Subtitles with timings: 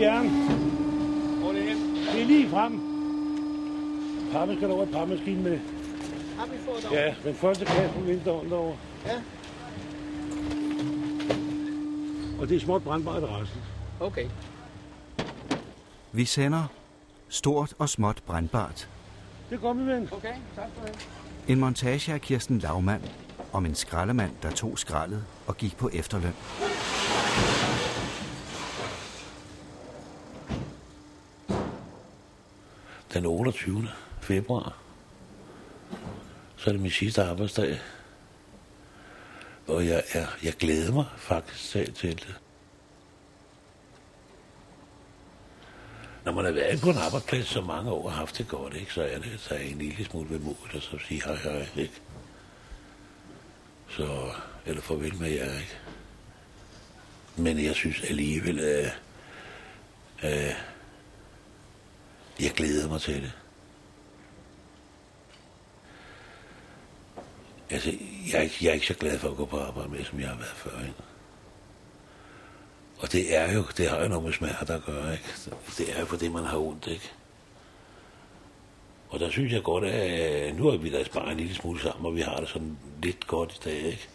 [0.00, 0.28] jern.
[1.38, 1.94] Hvor er det hen?
[1.94, 2.80] Det er lige frem.
[4.32, 5.58] Pappe skal der over i pappemaskinen med.
[6.38, 6.92] Har vi fået dog?
[6.92, 8.76] Ja, den første kasse på vinteren derovre.
[9.06, 9.22] Ja.
[12.40, 13.60] Og det er småt brandbart resten.
[14.00, 14.26] Okay.
[16.12, 16.64] Vi sender
[17.28, 18.88] stort og småt brandbart.
[19.50, 20.08] Det går vi, ven.
[20.12, 21.08] Okay, tak for det.
[21.48, 23.02] En montage af Kirsten Lavmand
[23.52, 26.34] om en skraldemand, der tog skraldet og gik på efterløn.
[33.20, 33.88] Den 28.
[34.20, 34.76] februar.
[36.56, 37.80] Så er det min sidste arbejdsdag.
[39.66, 42.34] Og jeg, jeg, jeg glæder mig faktisk selv til det.
[46.24, 48.92] Når man har været på en arbejdsplads så mange år og haft det godt, ikke,
[48.92, 52.00] så er det så er en lille smule vemodigt og så sige hej hej, ikke?
[53.88, 54.30] Så,
[54.66, 55.78] eller farvel med jer, ikke?
[57.36, 58.92] Men jeg synes alligevel, at,
[60.20, 60.56] at
[62.42, 63.32] jeg glæder mig til det.
[67.70, 67.90] Altså,
[68.32, 70.20] jeg er, ikke, jeg er ikke så glad for at gå på arbejde med, som
[70.20, 70.80] jeg har været før.
[70.80, 70.94] Ikke?
[72.98, 75.24] Og det er jo, det har jo noget med smerte at gøre, ikke?
[75.78, 77.10] Det er jo fordi, man har ondt, ikke?
[79.08, 81.80] Og der synes jeg godt, at øh, nu har vi da sparet en lille smule
[81.80, 84.08] sammen, og vi har det sådan lidt godt i dag, ikke?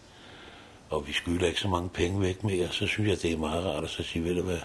[0.89, 3.65] Og vi skylder ikke så mange penge væk mere, så synes jeg, det er meget
[3.65, 4.59] rart at så sige, ved du hvad,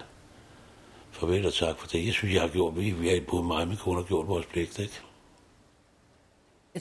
[1.11, 2.05] farvel og tak for det.
[2.05, 4.27] Jeg synes, jeg har gjort, vi, vi har både mig og min kone har gjort
[4.27, 5.01] vores pligt, ikke?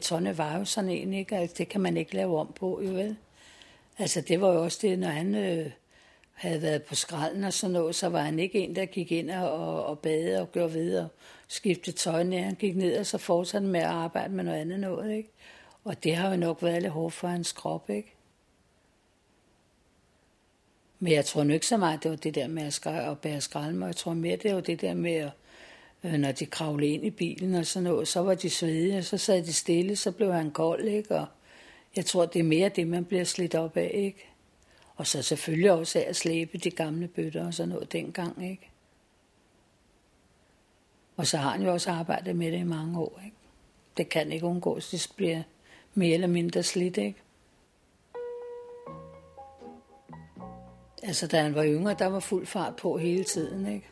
[0.01, 1.37] Tonne var jo sådan en, ikke?
[1.37, 3.17] Altså, det kan man ikke lave om på, jo vel?
[3.99, 5.71] Altså, det var jo også det, når han øh,
[6.33, 9.31] havde været på skralden og sådan noget, så var han ikke en, der gik ind
[9.31, 11.11] og, og bade og gjorde videre og
[11.49, 12.39] skiftede tøj ned.
[12.39, 15.33] Han gik ned og så fortsatte med at arbejde med noget andet noget, ikke?
[15.85, 18.15] Og det har jo nok været lidt hårdt for hans krop, ikke?
[21.01, 23.19] Men jeg tror nu ikke så meget, det var det der med at, skræ- at
[23.19, 25.31] bære skralden, jeg tror mere, det var det der med at
[26.05, 29.05] øh, når de kravlede ind i bilen og sådan noget, så var de svedige, og
[29.05, 31.17] så sad de stille, så blev han kold, ikke?
[31.17, 31.27] Og
[31.97, 34.27] jeg tror, det er mere det, man bliver slidt op af, ikke?
[34.97, 38.71] Og så selvfølgelig også af at slæbe de gamle bøtter og sådan noget dengang, ikke?
[41.17, 43.37] Og så har han jo også arbejdet med det i mange år, ikke?
[43.97, 45.43] Det kan ikke undgås, det bliver
[45.95, 47.19] mere eller mindre slidt, ikke?
[51.03, 53.89] Altså, da han var yngre, der var fuld fart på hele tiden, ikke?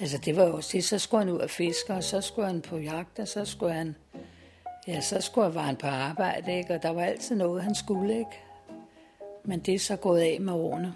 [0.00, 0.84] Altså, det var jo også det.
[0.84, 3.72] Så skulle han ud og fiske, og så skulle han på jagt, og så skulle
[3.72, 3.96] han...
[4.86, 6.74] Ja, så skulle han, var han på arbejde, ikke?
[6.74, 8.40] Og der var altid noget, han skulle, ikke?
[9.44, 10.94] Men det er så gået af med årene.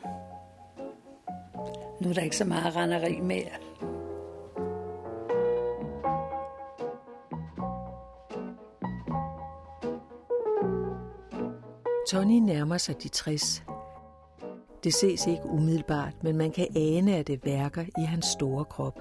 [2.00, 3.50] Nu er der ikke så meget renderi mere.
[12.08, 13.62] Tony nærmer sig de 60.
[14.86, 19.00] Det ses ikke umiddelbart, men man kan ane, at det værker i hans store krop.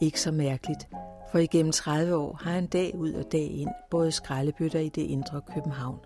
[0.00, 0.88] Ikke så mærkeligt,
[1.32, 5.02] for igennem 30 år har han dag ud og dag ind både skraldebøtter i det
[5.02, 5.98] indre København.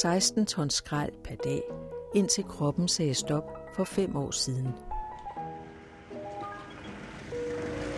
[0.00, 1.62] 16 tons skrald per dag,
[2.14, 3.44] indtil kroppen sagde stop
[3.76, 4.68] for fem år siden.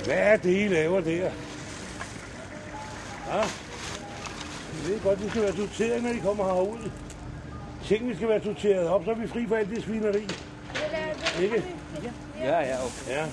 [0.04, 1.30] Hvad er det, I laver der?
[3.26, 3.42] Ja?
[4.72, 6.90] Jeg ved godt, det skal være sorteret, når I kommer herud.
[7.86, 10.22] Tingene skal være sorteret op, så er vi fri for alt det svineri.
[11.42, 11.64] Ikke?
[12.40, 13.08] Ja, ja, okay.
[13.08, 13.26] Ja.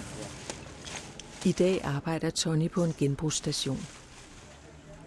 [1.45, 3.79] I dag arbejder Tony på en genbrugsstation.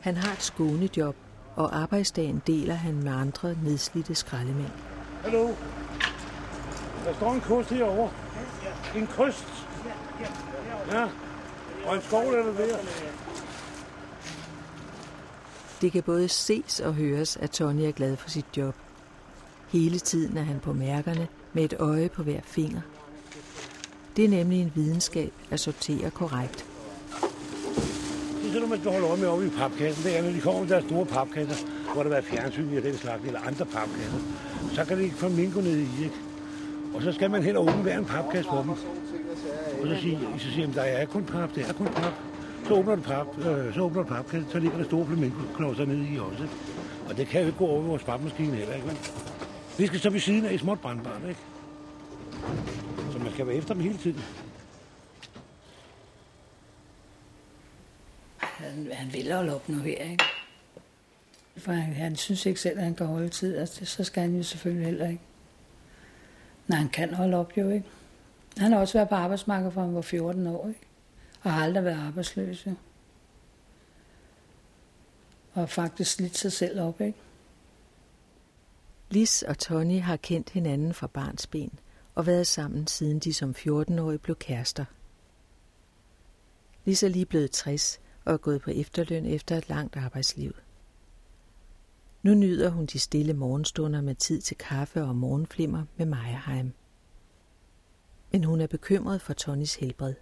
[0.00, 1.16] Han har et skånejob,
[1.56, 4.70] og arbejdsdagen deler han med andre nedslidte skraldemænd.
[5.22, 5.48] Hallo?
[7.04, 8.10] Der står en kost herovre.
[8.96, 9.66] En kost.
[10.92, 11.08] Ja.
[11.86, 12.78] Og en skål er der der.
[15.80, 18.74] Det kan både ses og høres, at Tony er glad for sit job.
[19.76, 22.80] Hele tiden er han på mærkerne med et øje på hver finger.
[24.16, 26.66] Det er nemlig en videnskab at sortere korrekt.
[28.42, 30.04] Det er sådan, man skal holde øje med oppe i papkassen.
[30.04, 32.96] Det er, når de kommer med deres store papkasser, hvor der er fjernsyn i den
[32.96, 34.18] slags, eller andre papkasser.
[34.72, 36.16] Så kan det ikke få minko ned i, ikke?
[36.94, 38.70] Og så skal man heller åbne hver en papkasse på dem.
[38.70, 42.14] Og så siger, så siger man, der er kun pap, der er kun pap.
[42.68, 46.08] Så åbner du pap, øh, så åbner du papkassen, så ligger der store flamingoklodser nede
[46.14, 46.46] i også.
[47.08, 48.96] Og det kan jo ikke gå over vores papmaskine heller, ikke?
[49.76, 51.40] Det Vi skal så ved siden af i småt brandbart, ikke?
[53.12, 54.22] Så man skal være efter dem hele tiden.
[58.38, 60.24] Han, han vil holde op nu her, ikke?
[61.56, 63.56] For han, han synes ikke selv, at han kan holde tid.
[63.56, 65.22] Altså, det, så skal han jo selvfølgelig heller ikke.
[66.68, 67.86] Nej, han kan holde op jo, ikke?
[68.58, 70.80] Han har også været på arbejdsmarkedet, fra han var 14 år, ikke?
[71.42, 72.74] Og har aldrig været arbejdsløs, jo.
[75.54, 77.18] Og faktisk slidt sig selv op, ikke?
[79.10, 81.78] Lis og Tony har kendt hinanden fra barns ben,
[82.14, 84.84] og været sammen siden de som 14-årige blev kærester.
[86.84, 90.52] Lisa lige blevet 60 og er gået på efterløn efter et langt arbejdsliv.
[92.22, 96.72] Nu nyder hun de stille morgenstunder med tid til kaffe og morgenflimmer med Meierheim.
[98.32, 100.14] Men hun er bekymret for Tonys helbred.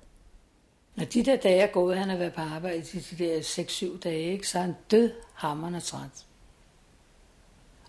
[0.96, 3.98] Når de der dage er gået, han har været på arbejde i de der 6-7
[3.98, 6.26] dage, ikke, så er han død, hammerne træt.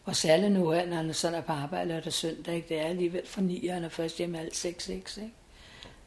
[0.06, 2.70] Og særligt nu, når han sådan er på arbejde lørdag søndag, ikke?
[2.70, 5.34] det er alligevel for 9, og han er først hjemme alt 6, 6 ikke?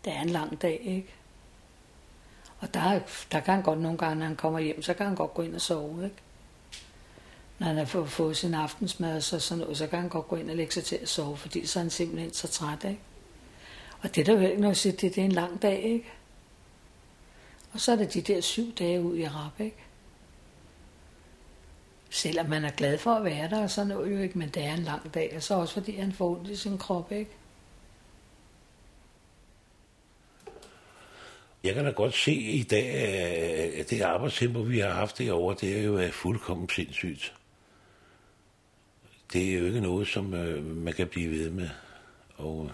[0.05, 1.15] Det er en lang dag, ikke?
[2.61, 3.01] Og der,
[3.33, 5.43] der kan han godt nogle gange, når han kommer hjem, så kan han godt gå
[5.43, 6.17] ind og sove, ikke?
[7.59, 10.29] Når han har fået, fået sin aftensmad, og så, sådan noget, så kan han godt
[10.29, 12.85] gå ind og lægge sig til at sove, fordi så er han simpelthen så træt,
[12.85, 13.01] ikke?
[14.01, 15.83] Og det er der jo ikke noget at sige, det, det er en lang dag,
[15.83, 16.13] ikke?
[17.73, 19.77] Og så er det de der syv dage ud i rap, ikke?
[22.11, 24.65] Selvom man er glad for at være der og sådan noget jo ikke, men det
[24.65, 27.31] er en lang dag, og så også fordi han får ondt i sin krop, ikke?
[31.65, 32.85] Jeg kan da godt se i dag,
[33.81, 37.35] at det arbejdstempo, vi har haft derovre, det er jo øh, fuldkommen sindssygt.
[39.33, 41.69] Det er jo ikke noget, som øh, man kan blive ved med.
[42.37, 42.71] Og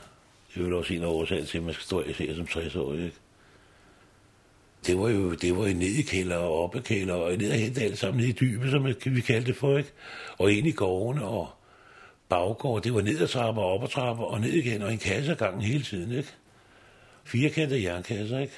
[0.55, 2.77] det er jo også en af årsagen til, at man skal stå i som 60
[2.77, 3.13] år, ikke?
[4.87, 8.21] Det var jo det var i nedekælder og oppekælder og ned og hente alt sammen
[8.21, 8.85] ned i dybet, som
[9.15, 9.93] vi kaldte det for, ikke?
[10.39, 11.49] Og ind i gårdene og
[12.29, 15.35] baggård, det var ned ad trapper, op ad trapper og ned igen, og en kasse
[15.35, 16.31] gangen hele tiden, ikke?
[17.25, 18.55] Firkantede jernkasser, ikke?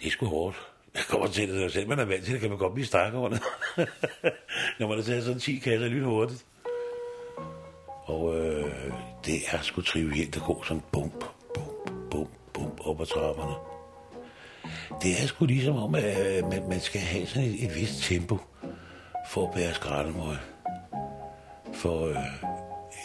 [0.00, 0.56] Det er sgu hårdt.
[0.94, 3.14] Jeg kommer til det, selv man er vant til det, kan man godt blive stærk
[3.14, 3.42] over det.
[4.78, 6.44] Når man har taget sådan 10 kasser lidt hurtigt.
[8.04, 8.92] Og øh,
[9.24, 11.24] det er sgu trivielt at gå sådan bump,
[11.54, 13.75] bump, bump, bump op ad trapperne
[15.02, 18.02] det er sgu ligesom om, at øh, man, man skal have sådan et, et vist
[18.02, 18.38] tempo
[19.30, 20.38] for at bære skraldemål.
[21.74, 22.16] For øh,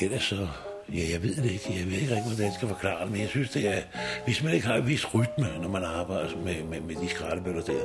[0.02, 0.48] ellers så,
[0.94, 3.22] ja, jeg ved det ikke, jeg ved ikke rigtig, hvordan jeg skal forklare det, men
[3.22, 3.82] jeg synes, det er,
[4.26, 7.62] hvis man ikke har en vis rytme, når man arbejder med, med, med de skraldebøtter
[7.62, 7.84] der,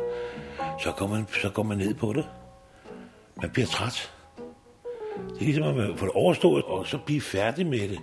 [0.82, 2.25] så går, man, så går man ned på det.
[3.40, 4.12] Man bliver træt.
[5.16, 7.99] Det er ligesom, at man får det overstået, og så blive færdig med det.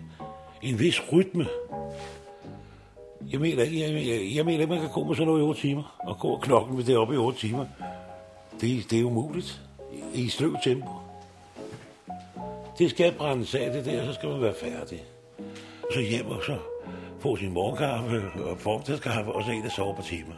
[0.61, 1.47] En vis rytme.
[3.33, 5.43] Jeg mener ikke, jeg, jeg, jeg mener ikke, man kan gå med sådan noget i
[5.43, 7.65] 8 timer, og gå og knokle med det op i 8 timer.
[8.61, 9.61] Det, det er umuligt
[10.13, 10.89] i, i sløv tempo.
[12.77, 15.03] Det skal brændes af det der, så skal man være færdig.
[15.83, 16.57] Og så hjem og så
[17.19, 20.35] få sin morgenkaffe og formidagskaffe, og så en, der sove på timer.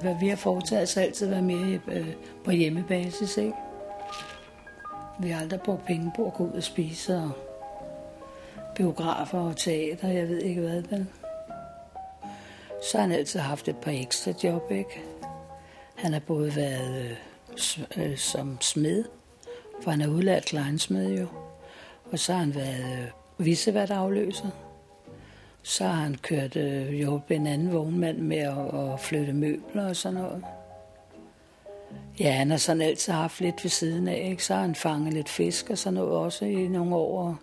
[0.00, 2.08] Hvad vi har foretaget os altid været mere øh,
[2.44, 3.52] på hjemmebasis, ikke?
[5.20, 7.43] Vi har aldrig brugt penge på at gå ud og spise og
[8.76, 11.06] biografer og teater, jeg ved ikke hvad, vel.
[12.82, 15.02] Så har han altid haft et par ekstra job, ikke?
[15.94, 17.16] Han har både været
[17.98, 19.04] øh, øh, som smed,
[19.82, 21.26] for han er udlært kleinsmed jo.
[22.12, 23.90] Og så har han været øh, visevært
[25.62, 29.96] Så har han kørt øh, hjulpet en anden vognmand med at, at flytte møbler og
[29.96, 30.44] sådan noget.
[32.20, 34.44] Ja, han har sådan altid haft lidt ved siden af, ikke?
[34.44, 37.38] Så har han fanget lidt fisk og sådan noget også i nogle år.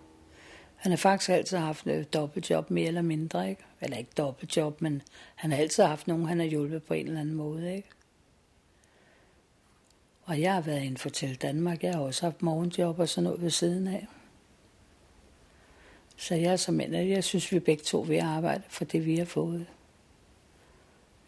[0.82, 3.62] Han har faktisk altid haft et dobbeltjob, mere eller mindre, ikke?
[3.80, 5.02] Eller ikke dobbeltjob, men
[5.34, 7.88] han har altid haft nogen, han har hjulpet på en eller anden måde, ikke?
[10.24, 11.82] Og jeg har været inden for til Danmark.
[11.82, 14.06] Jeg har også haft morgenjob og sådan noget ved siden af.
[16.16, 19.16] Så jeg som mænd, øh, jeg synes, vi begge to vil arbejde for det, vi
[19.16, 19.66] har fået.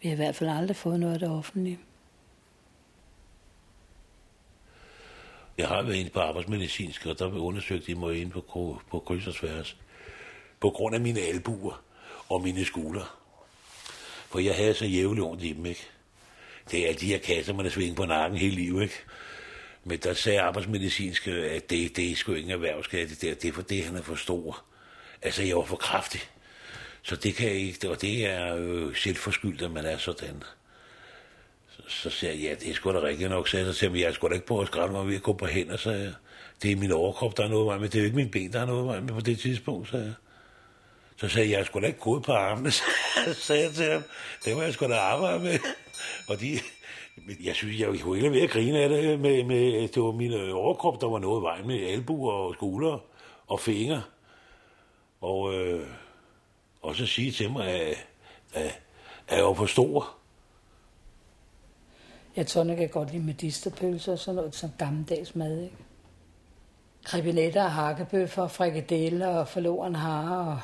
[0.02, 1.78] Vi har i hvert fald aldrig fået noget af det offentlige.
[5.58, 9.26] Jeg har været inde på arbejdsmedicinsk, og der undersøgte de mig inde på, på kryds
[9.26, 9.76] og sværs.
[10.60, 11.82] På grund af mine albuer
[12.28, 13.04] og mine skuldre.
[14.28, 15.88] For jeg havde så jævligt ondt i dem, ikke?
[16.70, 18.94] Det er de her kasser, man har svinget på nakken hele livet, ikke?
[19.84, 23.34] Men der sagde arbejdsmedicinsk, at det, det er sgu ikke erhvervsskade, det der.
[23.34, 24.64] Det er for det, han er for stor.
[25.22, 26.20] Altså, jeg var for kraftig.
[27.02, 30.42] Så det kan jeg ikke, og det er jo selvforskyldt, at man er sådan.
[31.88, 33.74] Så siger jeg, ja, det er sgu da rigtigt nok, sagde jeg.
[33.74, 35.32] Så sagde jeg, jeg er sgu da ikke på at skræmme mig ved at gå
[35.32, 36.12] på hænder, så jeg.
[36.62, 38.52] Det er min overkrop, der er noget vej med, det er jo ikke min ben,
[38.52, 40.14] der er noget vej med på det tidspunkt, sagde jeg.
[41.16, 42.82] Så sagde jeg, jeg er sgu da ikke gået på armene, så
[43.46, 44.02] sagde jeg til ham.
[44.44, 45.58] Det var jeg sgu da arbejde med.
[46.28, 46.58] Og de,
[47.44, 50.32] jeg synes, jeg kunne ikke ved at grine af det, med, med, det var min
[50.32, 53.00] øh, overkrop, der var noget vej med albuer og skuldre
[53.46, 54.02] og fingre.
[55.20, 55.86] Og, øh,
[56.82, 58.06] og så sige til mig, at,
[58.52, 58.80] at,
[59.28, 60.14] at jeg var for stor.
[62.36, 65.76] Jeg tror, jeg godt lide medisterpølser og sådan noget som gammeldags mad, ikke?
[67.04, 70.44] Kribinetter og hakkebøffer, frikadeller og forloren har.
[70.44, 70.60] Og...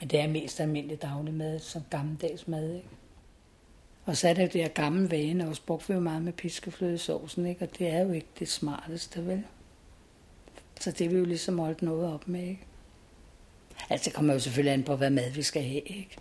[0.00, 2.88] Men det er mest almindelig daglig mad, som gammeldags mad, ikke?
[4.04, 7.46] Og så er det det her gamle vane, og brugte vi jo meget med piskeflødesovsen,
[7.46, 7.64] ikke?
[7.64, 9.44] Og det er jo ikke det smarteste, vel?
[10.80, 12.64] Så det vil jo ligesom holde noget op med, ikke?
[13.90, 16.16] Altså, det kommer jo selvfølgelig an på, hvad mad vi skal have, ikke?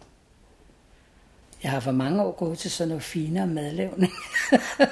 [1.63, 4.11] Jeg har for mange år gået til sådan noget finere madlavning.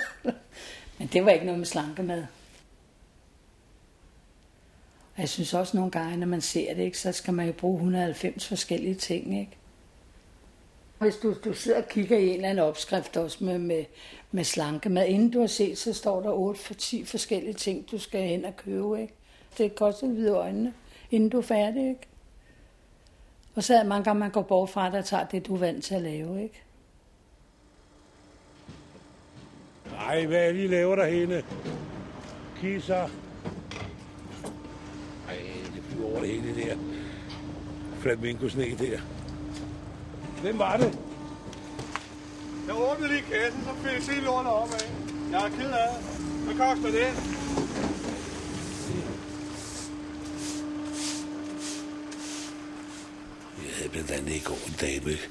[1.00, 2.26] Men det var ikke noget med slankemad.
[5.16, 7.52] Og jeg synes også nogle gange, når man ser det, ikke, så skal man jo
[7.52, 9.40] bruge 190 forskellige ting.
[9.40, 9.58] Ikke?
[11.00, 13.86] Hvis du, du sidder og kigger i en eller anden opskrift også med, med,
[14.32, 17.98] med slankemad, inden du har set, så står der 8 for 10 forskellige ting, du
[17.98, 19.02] skal hen og købe.
[19.02, 19.14] Ikke?
[19.58, 20.74] Det koster hvide øjnene,
[21.12, 21.90] inden du er færdig.
[21.90, 22.08] Ikke?
[23.56, 25.56] Og så er det mange gange, man går bort fra det og tager det, du
[25.56, 26.44] er vant til at lave.
[26.44, 26.62] Ikke?
[30.00, 31.44] Ej, hvad er det, I laver derhenne?
[32.62, 33.10] Kisser.
[35.28, 35.38] Ej,
[35.76, 36.76] det flyver over det hele der.
[38.00, 39.00] Flamingo-sne der.
[40.42, 41.00] Hvem var det?
[42.68, 44.92] Jeg åbnede lige kassen, så fik jeg se lortet op af.
[45.32, 46.16] Jeg er ked af det.
[46.46, 47.08] Hvad koster det?
[53.64, 55.30] Jeg havde blandt andet i går en dame, ikke?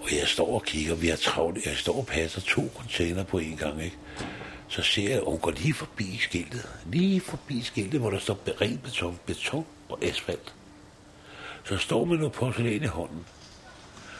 [0.00, 3.38] og jeg står og kigger, vi har travlt, jeg står og passer to container på
[3.38, 3.96] en gang, ikke?
[4.68, 8.38] Så ser jeg, at hun går lige forbi skiltet, lige forbi skiltet, hvor der står
[8.60, 10.54] ren beton, beton og asfalt.
[11.64, 13.26] Så står med noget porcelæn i hånden,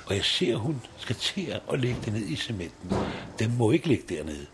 [0.06, 2.92] og jeg ser, at hun skal til at lægge det ned i cementen.
[3.38, 4.46] Den må ikke ligge dernede.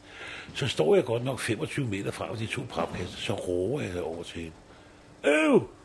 [0.55, 4.23] Så står jeg godt nok 25 meter fra de to papkasser, så råber jeg over
[4.23, 4.57] til hende.
[5.25, 5.78] Øv!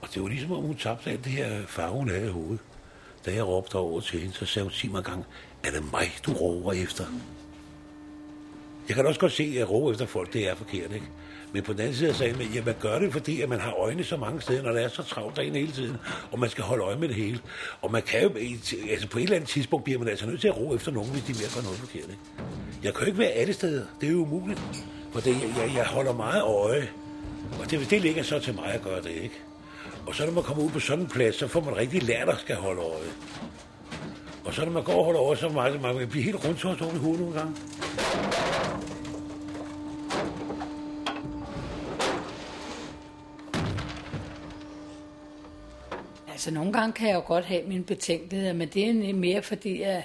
[0.00, 2.60] Og det var ligesom, om hun tabte alt det her farve, hun havde i hovedet.
[3.26, 5.24] Da jeg råbte over til hende, så sagde hun 10 gang,
[5.64, 7.04] er det mig, du råber efter?
[8.88, 11.06] Jeg kan også godt se, at råbe efter folk, det er forkert, ikke?
[11.52, 13.72] Men på den anden side sagde jeg, at man gør det, fordi at man har
[13.72, 15.96] øjne så mange steder, når det er så travlt derinde hele tiden,
[16.30, 17.40] og man skal holde øje med det hele.
[17.80, 18.28] Og man kan jo,
[18.90, 21.10] altså på et eller andet tidspunkt bliver man altså nødt til at ro efter nogen,
[21.10, 22.22] hvis de mere gør noget forkert, ikke?
[22.82, 23.84] Jeg kan jo ikke være alle steder.
[24.00, 24.60] Det er jo umuligt.
[25.12, 26.88] For det, jeg, jeg, jeg holder meget øje.
[27.60, 29.34] Og det, det ligger så til mig at gøre det, ikke?
[30.08, 32.28] Og så når man kommer ud på sådan en plads, så får man rigtig lært
[32.28, 33.10] at skal holde øje.
[34.44, 36.68] Og så når man går og holder øje, så meget, man bliver helt rundt så
[36.94, 37.56] i hovedet nogle gange.
[46.28, 49.82] Altså nogle gange kan jeg jo godt have mine betænkeligheder, men det er mere fordi,
[49.82, 50.02] at,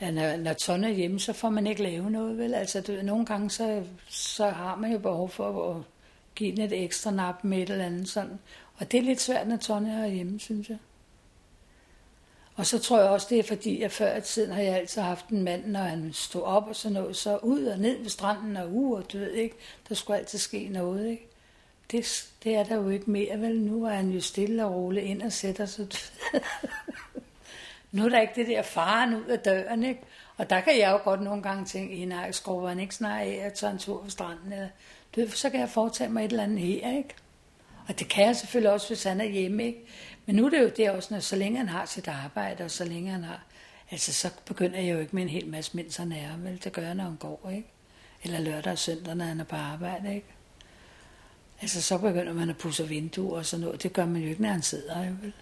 [0.00, 2.54] Ja, når, når Ton er hjemme, så får man ikke lave noget, vel?
[2.54, 5.82] Altså du, nogle gange, så, så har man jo behov for at
[6.34, 8.38] give den et ekstra nap med et eller andet sådan.
[8.78, 10.78] Og det er lidt svært, når Tonja er hjemme, synes jeg.
[12.56, 15.02] Og så tror jeg også, det er fordi, at før i tiden har jeg altid
[15.02, 18.08] haft en mand, når han stod op og sådan noget, så ud og ned ved
[18.08, 19.56] stranden og uger, og ved ikke?
[19.88, 21.28] Der skulle altid ske noget, ikke?
[21.90, 23.60] Det, det er der jo ikke mere, vel?
[23.60, 25.86] Nu er han jo stille og rolig ind og sætter sig.
[27.92, 30.00] nu er der ikke det der faren ud af døren, ikke?
[30.36, 33.40] Og der kan jeg jo godt nogle gange tænke, nej, skrubber han ikke snart af
[33.42, 34.68] at tage en tur på stranden, eller,
[35.16, 37.14] du ved, så kan jeg foretage mig et eller andet her, ikke?
[37.88, 39.84] Og det kan jeg selvfølgelig også, hvis han er hjemme, ikke?
[40.26, 42.70] Men nu er det jo det også, når så længe han har sit arbejde, og
[42.70, 43.44] så længe han har...
[43.90, 46.60] Altså, så begynder jeg jo ikke med en hel masse, mens han er, vel?
[46.64, 47.68] Det gør jeg, når han går, ikke?
[48.22, 50.26] Eller lørdag og søndag, når han er på arbejde, ikke?
[51.60, 53.82] Altså, så begynder man at pusse vinduer og sådan noget.
[53.82, 55.32] Det gør man jo ikke, når han sidder, jo, vel?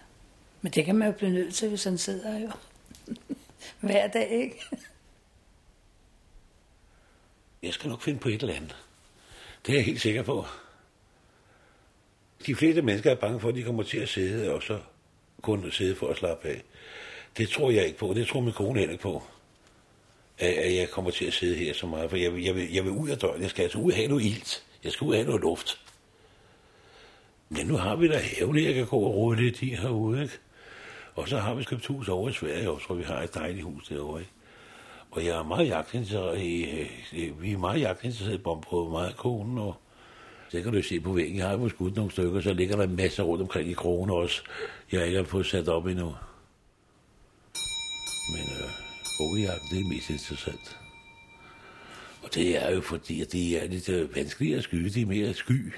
[0.61, 2.51] Men det kan man jo blive nødt til, hvis han sidder, jo.
[3.87, 4.65] Hver dag, ikke?
[7.63, 8.75] Jeg skal nok finde på et eller andet.
[9.65, 10.45] Det er jeg helt sikker på.
[12.45, 14.79] De fleste mennesker er bange for, at de kommer til at sidde, og så
[15.41, 16.61] kun sidde for at slappe af.
[17.37, 19.23] Det tror jeg ikke på, det tror min kone heller ikke på.
[20.37, 22.83] At jeg kommer til at sidde her så meget, for jeg vil, jeg vil, jeg
[22.83, 23.41] vil ud af døren.
[23.41, 24.63] Jeg skal altså ud og have noget ilt.
[24.83, 25.81] Jeg skal ud og have noget luft.
[27.49, 30.37] Men nu har vi da haven, jeg kan gå og rode lidt i herude, ikke?
[31.15, 33.63] Og så har vi købt hus over i Sverige også, hvor vi har et dejligt
[33.63, 34.31] hus derovre, ikke?
[35.11, 36.65] Og jeg er meget jagtinteresseret i,
[37.13, 39.75] øh, vi er meget jagtinteresseret i bomprøve, meget konen, og
[40.51, 41.37] det kan du se på væggen.
[41.37, 44.41] Jeg har jo skudt nogle stykker, så ligger der masser rundt omkring i krogen også.
[44.91, 46.15] Jeg ikke har fået sat op endnu.
[48.31, 48.69] Men øh,
[49.17, 50.79] bukkejagten, det er mest interessant.
[52.23, 54.09] Og det er jo fordi, at det er lidt øh,
[54.57, 54.89] at skyde.
[54.89, 55.73] Det er mere sky.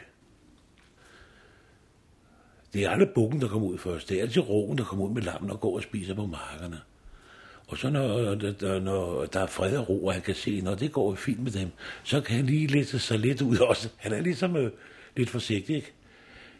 [2.74, 4.10] Det er aldrig bukken, der kommer ud først.
[4.10, 6.82] Det er altid roen, der kommer ud med lammen og går og spiser på markerne.
[7.68, 10.76] Og så når, der, når der er fred og ro, og han kan se, når
[10.76, 11.72] det går fint med dem,
[12.04, 13.90] så kan han lige læse sig lidt ud også.
[13.98, 14.72] Han er ligesom øh,
[15.16, 15.94] lidt forsigtig, ikke?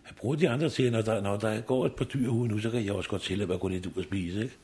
[0.04, 2.60] Han bruger de andre til, når der, når der går et par dyr ude nu,
[2.60, 4.56] så kan jeg også godt til at gå lidt ud og spise, ikke?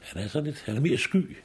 [0.00, 1.36] Han er sådan lidt, han er mere sky.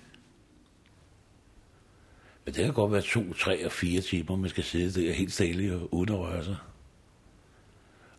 [2.46, 5.34] Men det kan godt være to, tre og fire timer, man skal sidde der helt
[5.34, 6.55] stille og uden at røre sig.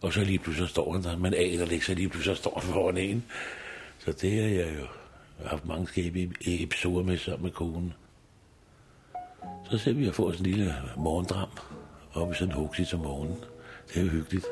[0.01, 2.61] Og så lige pludselig står han der, men aner det ikke, så lige pludselig står
[2.61, 3.25] han foran en.
[3.99, 4.87] Så det er jeg jo
[5.43, 7.95] jeg har haft mange skæbe episoder med sammen med konen.
[9.71, 11.49] Så ser vi at få en lille morgendram,
[12.15, 13.37] op i sådan en hugsis om morgenen.
[13.89, 14.47] Det er jo hyggeligt.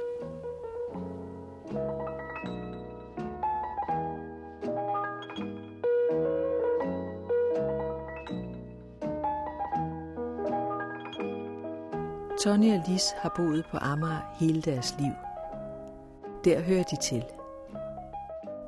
[12.45, 15.13] Tony og Lis har boet på Amager hele deres liv.
[16.45, 17.25] Der hører de til.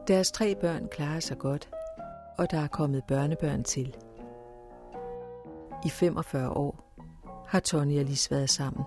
[0.09, 1.69] Deres tre børn klarer sig godt,
[2.39, 3.97] og der er kommet børnebørn til.
[5.85, 6.93] I 45 år
[7.49, 8.85] har Tony og Lis været sammen.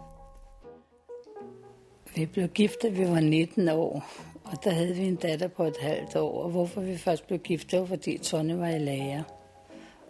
[2.15, 4.05] Vi blev gift, da vi var 19 år,
[4.45, 6.43] og der havde vi en datter på et halvt år.
[6.43, 9.23] Og hvorfor vi først blev gift, det var fordi Tony var i lærer.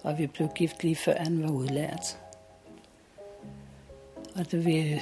[0.03, 2.19] Og vi blev gift lige før han var udlært.
[4.35, 5.01] Og da vi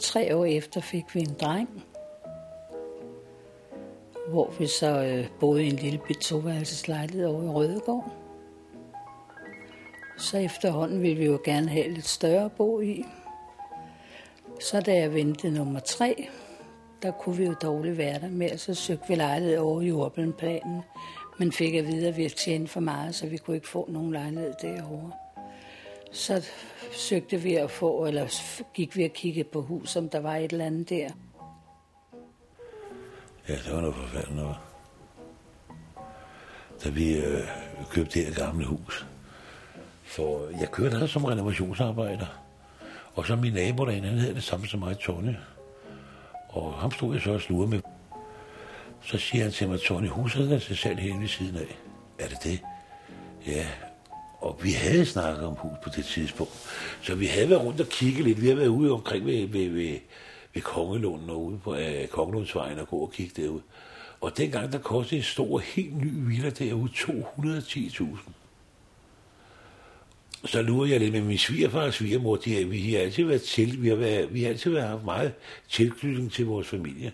[0.00, 1.84] tre år efter fik vi en dreng,
[4.32, 8.12] hvor vi så øh, boede i en lille bit toværelseslejlighed over i Rødegård.
[10.18, 13.04] Så efterhånden ville vi jo gerne have lidt større bo i.
[14.60, 16.28] Så da jeg ventede nummer tre,
[17.02, 20.80] der kunne vi jo dårligt være der mere, så søgte vi lejlighed over i Jordbælplanen,
[21.38, 23.88] men fik at vide, at vi havde tjent for meget, så vi kunne ikke få
[23.90, 25.12] nogen lejlighed derovre.
[26.12, 26.46] Så
[26.92, 28.26] søgte vi at få, eller
[28.74, 31.08] gik vi at kigge på hus, om der var et eller andet der.
[33.52, 34.56] Ja, det var noget forfærdeligt noget.
[36.84, 37.40] Da vi øh,
[37.90, 39.06] købte det her gamle hus.
[40.04, 42.26] For øh, jeg kørte her som renovationsarbejder.
[43.14, 45.34] Og så min nabo derinde, han hed det samme som mig, Tony.
[46.48, 47.80] Og ham stod jeg så og slurede med.
[49.02, 51.78] Så siger han til mig, Tony, huset er til salg hele ved siden af.
[52.18, 52.60] Er det det?
[53.46, 53.66] Ja,
[54.40, 56.52] og vi havde snakket om hus på det tidspunkt.
[57.02, 58.40] Så vi havde været rundt og kigge lidt.
[58.40, 59.98] Vi havde været ude omkring ved, ved, ved,
[60.54, 63.60] ved Kongelunden og ude på øh, Kongelundsvejen og gå og kigge derud.
[64.20, 68.18] Og dengang der kostede en stor, helt ny villa derude 210.000.
[70.44, 72.36] Så lurer jeg lidt med min svigerfar og svigermor.
[72.36, 75.32] De vi har altid været til, vi har, været, vi har altid været haft meget
[75.68, 77.12] tilknytning til vores familie.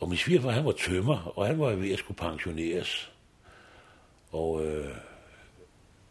[0.00, 3.10] Og min svigerfar, han var tømmer, og han var ved at skulle pensioneres.
[4.32, 4.94] Og øh,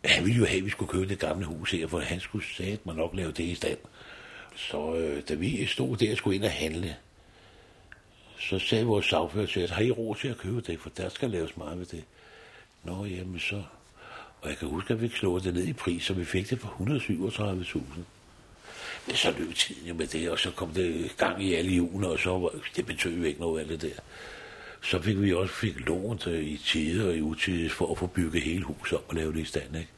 [0.06, 2.46] han ville jo have, at vi skulle købe det gamle hus her, for han skulle
[2.46, 3.78] sige, man nok lave det i stand.
[4.58, 6.96] Så øh, da vi stod der og skulle ind og handle,
[8.40, 11.10] så sagde vores sagfører til os, har I råd til at købe det, for der
[11.10, 12.04] skal laves meget ved det.
[12.84, 13.64] Nå, jamen så.
[14.42, 16.60] Og jeg kan huske, at vi slog det ned i pris, så vi fik det
[16.60, 17.80] for 137.000.
[19.08, 22.08] Men så løb tiden jo med det, og så kom det gang i alle hjulene,
[22.08, 24.02] og så var, det betød jo ikke noget af det der.
[24.82, 28.08] Så fik vi også fik lånt øh, i tider og i utider for at få
[28.08, 29.92] bygget hele huset op og lave det i stand, ikke?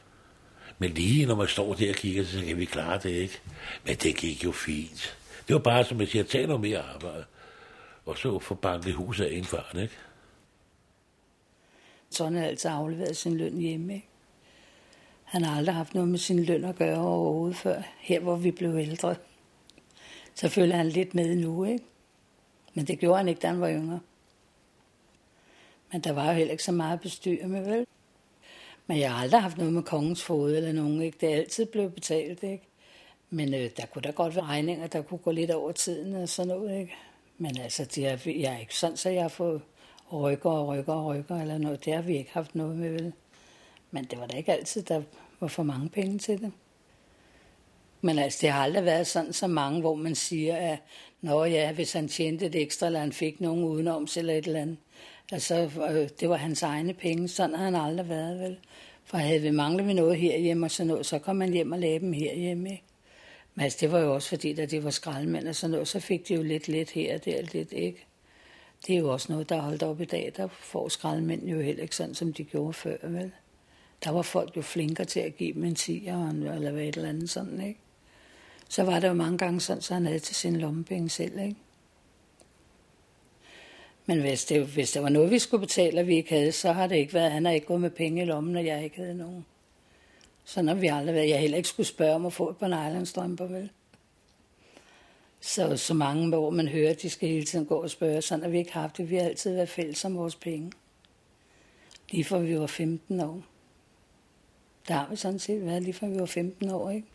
[0.80, 3.40] Men lige når man står der og kigger, så kan vi klare det, ikke?
[3.86, 5.16] Men det gik jo fint.
[5.48, 7.24] Det var bare, som jeg siger, tag noget mere arbejde.
[8.06, 9.94] Og så få banket huset af en fart, ikke?
[12.10, 14.06] Sådan har altid afleveret sin løn hjemme, ikke?
[15.24, 18.50] Han har aldrig haft noget med sin løn at gøre overhovedet før, her hvor vi
[18.50, 19.16] blev ældre.
[20.34, 21.84] Så føler han lidt med nu, ikke?
[22.74, 24.00] Men det gjorde han ikke, da han var yngre.
[25.92, 27.86] Men der var jo heller ikke så meget bestyr med, vel?
[28.90, 31.18] Men jeg har aldrig haft noget med kongens fod eller nogen, ikke?
[31.20, 32.68] Det er altid blevet betalt, ikke?
[33.30, 36.28] Men øh, der kunne da godt være regninger, der kunne gå lidt over tiden og
[36.28, 36.94] sådan noget, ikke?
[37.38, 39.62] Men altså, det er, jeg er ikke sådan, så jeg har fået
[40.12, 41.84] rykker og rykker og rykker eller noget.
[41.84, 43.12] Det har vi ikke haft noget med, vel?
[43.90, 45.02] Men det var da ikke altid, der
[45.40, 46.52] var for mange penge til det.
[48.00, 50.78] Men altså, det har aldrig været sådan så mange, hvor man siger, at
[51.20, 54.60] Nå ja, hvis han tjente et ekstra, eller han fik nogen udenom eller et eller
[54.60, 54.76] andet.
[55.32, 57.28] Altså, øh, det var hans egne penge.
[57.28, 58.58] Sådan har han aldrig været, vel?
[59.04, 61.78] For havde vi manglet vi noget herhjemme og sådan noget, så kom man hjem og
[61.78, 62.84] lagde dem herhjemme, ikke?
[63.54, 66.00] Men altså, det var jo også fordi, da det var skraldemænd og sådan noget, så
[66.00, 68.06] fik de jo lidt lidt her og der lidt, ikke?
[68.86, 70.32] Det er jo også noget, der er holdt op i dag.
[70.36, 73.32] Der får skraldemænd jo heller ikke sådan, som de gjorde før, vel?
[74.04, 77.08] Der var folk jo flinkere til at give dem en tiger, eller hvad et eller
[77.08, 77.80] andet sådan, ikke?
[78.68, 81.56] Så var der jo mange gange sådan, så han havde til sin lommepenge selv, ikke?
[84.06, 86.72] Men hvis det, hvis det var noget, vi skulle betale, og vi ikke havde, så
[86.72, 88.96] har det ikke været, han har ikke gået med penge i lommen, og jeg ikke
[88.96, 89.46] havde nogen.
[90.44, 91.28] Så når vi aldrig været.
[91.28, 93.70] Jeg heller ikke skulle spørge om at få et par nylonstrømper, vel?
[95.40, 98.42] Så, så mange, hvor man hører, at de skal hele tiden gå og spørge, sådan
[98.42, 99.10] har vi ikke haft det.
[99.10, 100.72] Vi har altid været fælles om vores penge.
[102.10, 103.42] Lige fra vi var 15 år.
[104.88, 107.06] Der har vi sådan set været lige fra vi var 15 år, ikke?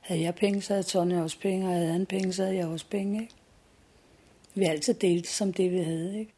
[0.00, 2.66] Havde jeg penge, så havde Tony også penge, og havde han penge, så havde jeg
[2.66, 3.34] også penge, ikke?
[4.54, 6.32] Vi altid delte som det, vi havde, ikke?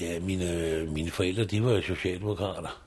[0.00, 2.82] Ja, mine, mine forældre, de var socialdemokrater.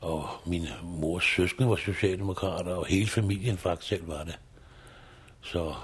[0.00, 4.38] Og min mors søskende var socialdemokrater, og hele familien faktisk selv var det.
[5.42, 5.74] Så,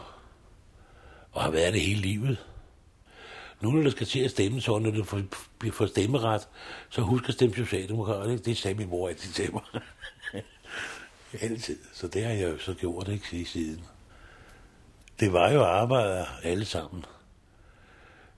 [1.32, 2.46] og har været det hele livet.
[3.60, 5.22] Nu når du skal til at stemme, så når du får,
[5.72, 6.48] får stemmeret,
[6.90, 8.36] så husk at stemme socialdemokrater.
[8.36, 9.62] Det sagde min mor altid til mig.
[11.40, 11.78] Altid.
[11.92, 13.84] Så det har jeg jo så gjort, ikke, siden.
[15.20, 17.04] Det var jo arbejder alle sammen.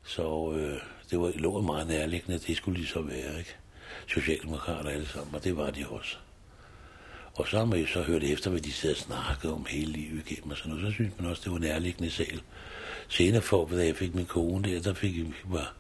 [0.04, 3.56] Så øh, det var, lå meget nærliggende, det skulle lige så være, ikke?
[4.06, 6.16] Socialdemokrater alle sammen, og det var de også.
[7.34, 9.92] Og så har man jo så hørt efter, hvad de sad og snakkede om hele
[9.92, 10.86] livet igennem og sådan noget.
[10.86, 12.42] Så synes man også, det var nærliggende sal.
[13.08, 15.74] Senere for, da jeg fik min kone der, der fik jeg var,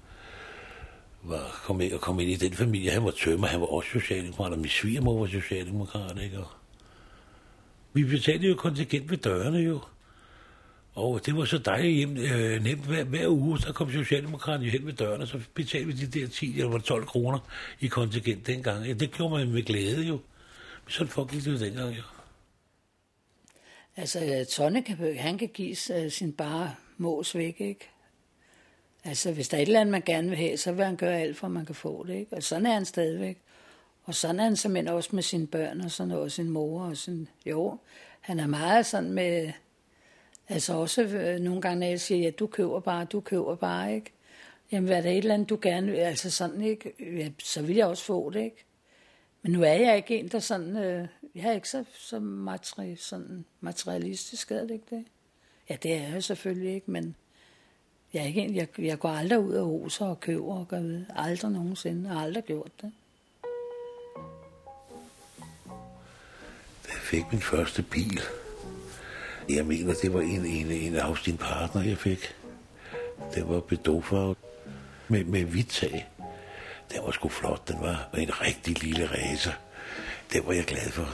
[1.22, 2.90] var kom ind, og kom ind i den familie.
[2.90, 6.38] Han var tømmer, han var også socialdemokrat, og min svigermor var socialdemokrat, ikke?
[6.38, 6.48] Og
[7.92, 9.80] vi betalte jo kontingent ved dørene jo.
[10.94, 12.86] Og det var så dejligt hjem, øh, nemt.
[12.86, 16.28] Hver, hver uge, så kom Socialdemokraterne hen ved døren, og så betalte vi de der
[16.28, 17.38] 10 eller 12 kroner
[17.80, 18.86] i kontingent dengang.
[18.86, 20.12] Ja, det gjorde man med glæde jo.
[20.84, 22.02] Men sådan foregik det jo dengang jo.
[23.96, 27.90] Altså, øh, Tonne kan, han kan give uh, sin bare mås væk, ikke?
[29.04, 31.20] Altså, hvis der er et eller andet, man gerne vil have, så vil han gøre
[31.20, 32.36] alt for, at man kan få det, ikke?
[32.36, 33.38] Og sådan er han stadigvæk.
[34.04, 36.84] Og sådan er han simpelthen også med sine børn og sådan noget, og sin mor
[36.84, 37.28] og sin...
[37.46, 37.78] Jo,
[38.20, 39.52] han er meget sådan med
[40.48, 43.94] Altså også øh, nogle gange, når jeg siger, ja, du køber bare, du køber bare,
[43.94, 44.12] ikke?
[44.72, 46.92] Jamen, hvad er der et eller andet, du gerne vil, altså sådan, ikke?
[47.00, 48.64] Ja, så vil jeg også få det, ikke?
[49.42, 52.96] Men nu er jeg ikke en, der sådan, øh, jeg er ikke så, så materi,
[52.96, 55.04] sådan materialistisk, er det ikke det?
[55.70, 57.16] Ja, det er jeg selvfølgelig ikke, men
[58.12, 60.80] jeg, er ikke en, jeg, jeg går aldrig ud og hoser og køber og gør
[60.80, 61.04] ved.
[61.16, 62.92] Aldrig nogensinde, jeg har aldrig gjort det.
[66.84, 68.20] Da jeg fik min første bil,
[69.48, 72.34] jeg mener, det var en, en, en af sin partner, jeg fik.
[73.34, 74.36] Det var bedåfarvet
[75.08, 76.08] med, med hvidt tag.
[76.90, 77.68] Det var sgu flot.
[77.68, 79.52] Den var en rigtig lille racer.
[80.32, 81.08] Det var jeg glad for.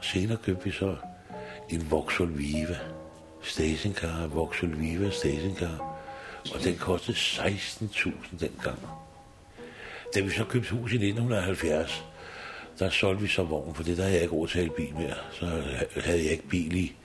[0.00, 0.96] Senere købte vi så
[1.68, 2.78] en Vauxhall Viva.
[3.42, 5.98] Stationcar, Vauxhall Viva Stationcar.
[6.54, 8.78] Og den kostede 16.000 dengang.
[10.14, 12.04] Da vi så købte hus i 1970,
[12.78, 15.14] der solgte vi så vogn, for det der havde jeg ikke råd til bil mere.
[15.32, 15.46] Så
[16.00, 16.96] havde jeg ikke bil i,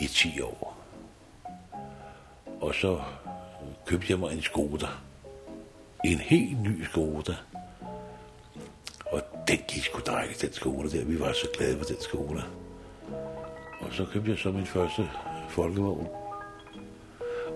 [0.00, 0.78] i 10 år.
[2.60, 3.00] Og så
[3.86, 4.86] købte jeg mig en Skoda.
[6.04, 7.34] En helt ny Skoda.
[9.06, 11.04] Og den gik sgu dejligt, den Skoda der.
[11.04, 12.42] Vi var så glade for den Skoda.
[13.80, 15.08] Og så købte jeg så min første
[15.48, 16.08] folkevogn.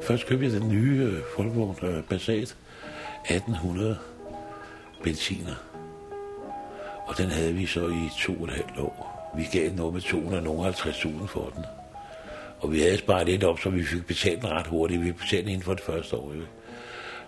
[0.03, 2.57] Først købte jeg den nye øh, folkevogn, øh, Passat
[3.31, 3.99] 1800
[5.03, 5.72] benziner.
[7.13, 9.31] Og den havde vi så i to og et halvt år.
[9.37, 11.65] Vi gav noget med 250.000 for den.
[12.59, 15.05] Og vi havde sparet lidt op, så vi fik betalt den ret hurtigt.
[15.05, 16.33] Vi betalte inden for det første år.
[16.33, 16.47] Ikke?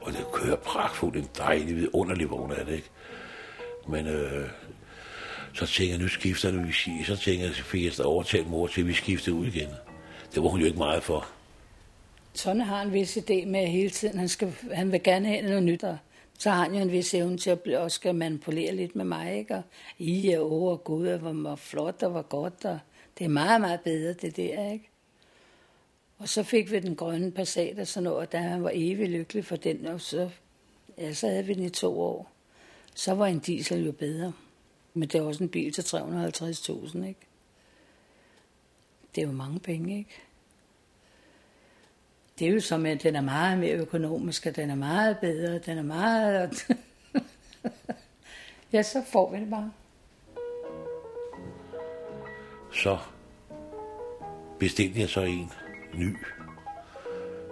[0.00, 2.90] Og det kører pragtfuldt, en dejlig, vidunderlig vogn af det, ikke?
[3.88, 4.48] Men øh,
[5.52, 6.72] så tænkte jeg, nu skifter det, vi
[7.04, 9.68] Så tænkte jeg, så fik jeg overtalt mor til, at vi skiftede ud igen.
[10.34, 11.26] Det var hun jo ikke meget for.
[12.34, 15.42] Tonne har en vis idé med at hele tiden, han, skal, han vil gerne have
[15.42, 15.98] noget nyt, og
[16.38, 19.38] så har han jo en vis evne til at også skal manipulere lidt med mig,
[19.38, 19.54] ikke?
[19.54, 19.62] Og
[19.98, 22.78] I er over og gud, og hvor flot og hvor godt, og
[23.18, 24.88] det er meget, meget bedre, det der, ikke?
[26.18, 29.08] Og så fik vi den grønne Passat og sådan noget, og der han var evig
[29.08, 30.30] lykkelig for den, og så,
[30.98, 32.30] ja, så havde vi den i to år.
[32.94, 34.32] Så var en diesel jo bedre.
[34.94, 37.20] Men det er også en bil til 350.000, ikke?
[39.14, 40.10] Det er jo mange penge, ikke?
[42.38, 45.58] Det er jo som, at den er meget mere økonomisk, og den er meget bedre,
[45.58, 46.66] den er meget...
[48.72, 49.72] ja, så får vi det bare.
[52.72, 52.98] Så
[54.58, 55.50] bestilte jeg så en
[55.94, 56.16] ny.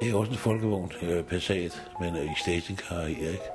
[0.00, 3.50] Det er også en folkevogn, øh, Passat, men øh, i stationcar her, ikke?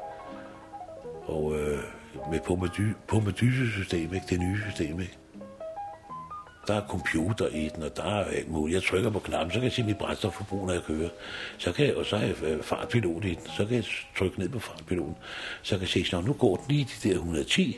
[1.25, 1.83] Og øh,
[2.31, 2.39] med
[3.07, 4.25] pumpedysesystem, ikke?
[4.29, 5.17] Det nye system, ikke?
[6.67, 8.75] Der er computer i den, og der er alt muligt.
[8.75, 11.09] Jeg trykker på knappen, så kan jeg se mit brændstofforbrug, når jeg kører.
[11.57, 13.83] Så kan jeg, og så er jeg øh, fartpilot i den, så kan jeg
[14.17, 15.15] trykke ned på fartpiloten.
[15.61, 17.77] Så kan jeg se, at nu går den lige de der 110,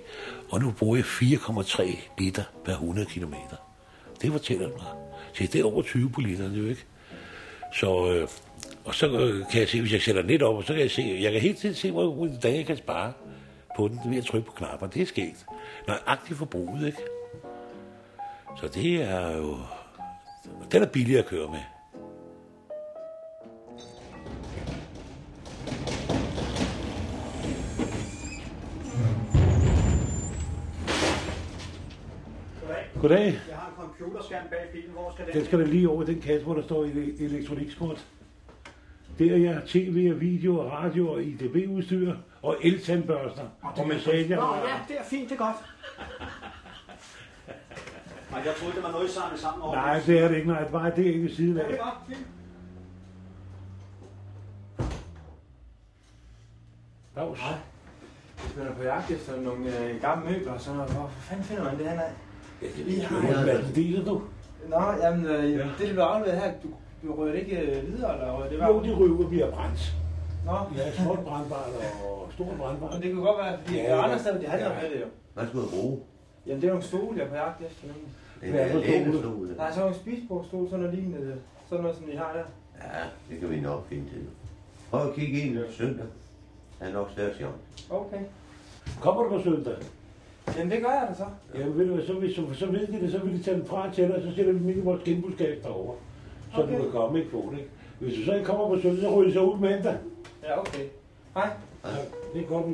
[0.50, 3.34] og nu bruger jeg 4,3 liter per 100 km.
[4.22, 4.92] Det fortæller den mig.
[5.34, 6.86] Se, det er over 20 på literen, det er jo ikke.
[7.74, 8.28] Så, øh,
[8.86, 10.92] og så øh, kan jeg se, hvis jeg sætter lidt op, og så kan jeg
[10.92, 13.14] se, jeg kan helt tiden se, hvor hvordan jeg kan spare
[13.78, 14.88] på den ved at trykke på knapper.
[14.88, 15.46] Det er sket.
[15.88, 17.19] Nøjagtigt forbruget, ikke?
[18.60, 19.58] Så det er jo...
[20.72, 21.60] Den er billig at køre med.
[33.02, 33.26] Goddag.
[33.26, 34.92] Jeg har en computerskærm bag bilen.
[34.92, 35.34] Hvor skal den?
[35.34, 36.86] Den skal der lige over den kasse, hvor der står
[37.20, 38.08] elektronikskort.
[39.20, 44.36] Det er jeg tv og video og radio og IDB-udstyr og eltandbørster og, og massager.
[44.36, 45.58] Nå ja, det er fint, det er godt.
[48.32, 49.76] Nej, jeg troede, det var noget, I samlede sammen over.
[49.76, 50.48] Nej, det er det ikke.
[50.48, 51.64] Nej, det var det ikke ved siden af.
[51.64, 51.96] Ja, det er godt.
[52.08, 52.28] Fint.
[57.16, 57.42] Dags.
[58.44, 61.78] Hvis man er på jagt efter nogle øh, gamle møbler, så hvor fanden finder man
[61.78, 62.12] det hen af?
[62.62, 63.44] Ja, det ved jeg ikke.
[63.44, 64.22] Hvad deler du?
[64.70, 65.58] Nå, jamen, øh, Ja.
[65.80, 66.52] det blev afleveret her.
[66.64, 66.68] Du,
[67.08, 68.50] du rører det ikke øh, videre, eller hvad?
[68.50, 68.68] det var?
[68.68, 69.94] Jo, de ryger og bliver brændt.
[70.46, 71.70] Nå, Ja, småt brandbart
[72.06, 72.94] og stort brandbart.
[72.94, 74.82] men det kunne godt være, fordi Ja, ja, andre steder, de handler Ja.
[74.82, 75.06] med det jo.
[75.34, 76.00] Hvad skal du bruge?
[76.50, 77.88] Jamen, det er nogle stole, jeg er på jagt efter.
[77.88, 78.84] nemlig.
[78.86, 79.56] Det er en stole.
[79.58, 81.36] Nej, så er nogle spisebordstol, sådan noget lignende.
[81.70, 82.44] Sådan noget, som de har der.
[83.00, 84.22] Ja, det kan vi nok finde til.
[84.92, 86.06] Prøv at kigge ind søndag.
[86.80, 87.52] Han er nok større sjov.
[87.90, 88.18] Okay.
[89.02, 89.74] Kommer du på søndag?
[90.58, 91.26] Jamen, det gør jeg da så.
[91.60, 93.58] Ja, ved du hvad, så, hvis, så, så ved de det, så vil de tage
[93.58, 95.96] den fra til dig, og så sætter vi dem ind i vores genbudskab derovre.
[96.56, 96.78] Så Okay.
[96.78, 97.58] du kan komme ikke på det.
[97.60, 97.70] ikke?
[98.00, 99.98] Hvis du så ikke kommer på søndag, så ryger de så ud mandag.
[100.44, 100.86] Ja, okay.
[101.34, 101.50] Hej.
[101.86, 101.90] Ja,
[102.34, 102.74] det er godt, vi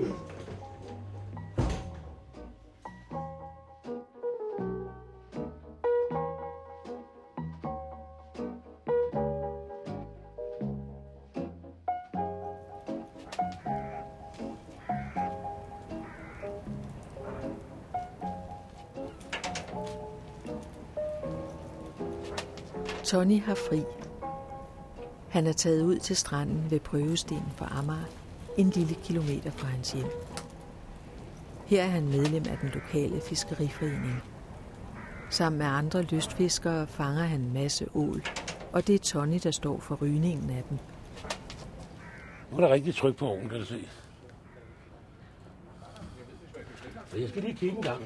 [23.16, 23.84] Tony har fri.
[25.30, 28.06] Han er taget ud til stranden ved prøvestenen for Amager,
[28.58, 30.08] en lille kilometer fra hans hjem.
[31.66, 34.24] Her er han medlem af den lokale fiskeriforening.
[35.30, 38.24] Sammen med andre lystfiskere fanger han en masse ål,
[38.74, 40.78] og det er Tony, der står for rygningen af dem.
[42.52, 43.88] Nu er der rigtig tryk på ovnen, kan du se.
[47.18, 48.04] Jeg skal lige kigge en gang.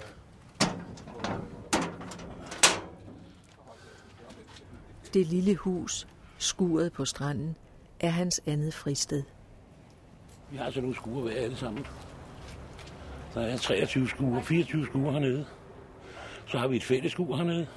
[5.13, 7.55] Det lille hus, skuret på stranden,
[7.99, 9.23] er hans andet fristed.
[10.51, 11.85] Vi har altså nogle skuer hver alle sammen.
[13.33, 15.45] Der er 23 skuer, 24 skuer hernede.
[16.47, 17.67] Så har vi et fælles skur hernede,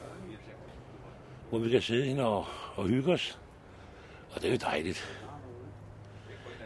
[1.48, 3.38] hvor vi kan sidde ind og, og hygge os.
[4.34, 5.20] Og det er jo dejligt.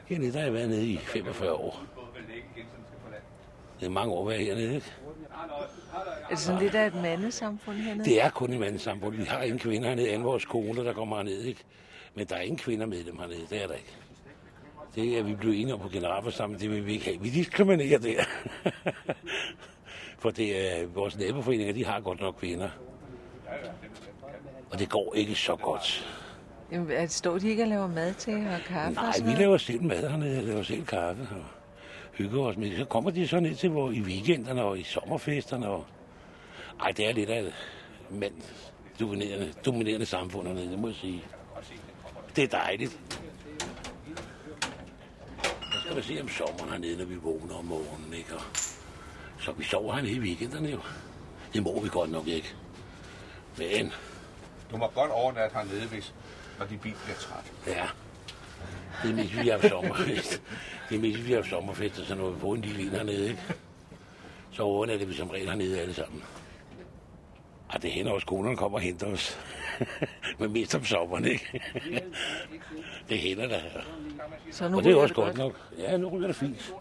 [0.07, 1.96] Hernede der har jeg været nede i 45 år.
[3.81, 4.93] Det er mange år at være hernede, ikke?
[6.25, 8.05] Er det sådan lidt af et mandesamfund hernede?
[8.05, 9.17] Det er kun en mandesamfund.
[9.17, 11.65] Vi har ingen kvinder hernede, end vores kone, der kommer herned, ikke?
[12.15, 13.97] Men der er ingen kvinder med dem hernede, det er der ikke.
[14.95, 17.21] Det er vi blevet enige om på generalforsamlingen, det vil vi ikke have.
[17.21, 18.25] Vi diskriminerer der.
[20.19, 22.69] For det er vores naboforeninger, de har godt nok kvinder.
[24.71, 26.07] Og det går ikke så godt.
[26.73, 28.99] Jamen, står de ikke og laver mad til og kaffe?
[28.99, 31.45] og Nej, sådan vi laver selv mad hernede, laver selv kaffe og
[32.19, 32.77] hygger os med.
[32.77, 35.69] Så kommer de så ned til hvor, i weekenderne og i sommerfesterne.
[35.69, 35.87] Og...
[36.81, 37.53] Ej, det er lidt af
[38.11, 38.35] mand
[39.01, 41.25] dominerende, dominerende samfund hernede, det må jeg sige.
[42.37, 43.01] Det er dejligt.
[45.47, 48.35] Jeg skal da se om sommeren hernede, når vi vågner om morgenen, ikke?
[48.35, 48.43] Og
[49.41, 50.81] så vi sover hernede i weekenderne jo.
[51.55, 52.55] Det må vi godt nok ikke.
[53.59, 53.93] Men
[54.71, 56.15] Du må godt overnatte hernede, hvis,
[56.59, 57.53] når din bil bliver træt.
[57.67, 57.87] Ja.
[59.03, 60.43] Det er mest, vi har haft sommerfest.
[60.89, 62.89] Det er mest, vi har haft sommerfest, og så når vi får en lille en
[62.91, 63.43] hernede, ikke?
[64.53, 66.23] Så overnatter vi som regel hernede alle sammen.
[67.71, 69.39] Ej, det hænder også, konerne kommer og henter os.
[70.39, 71.61] Men mest om sommeren, ikke?
[73.09, 73.63] det hænder da.
[74.51, 75.61] Så nu Og det er også godt nok.
[75.79, 76.75] Ja, nu ryger det fint.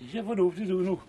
[0.00, 1.00] Det ser fornuftigt ud nu.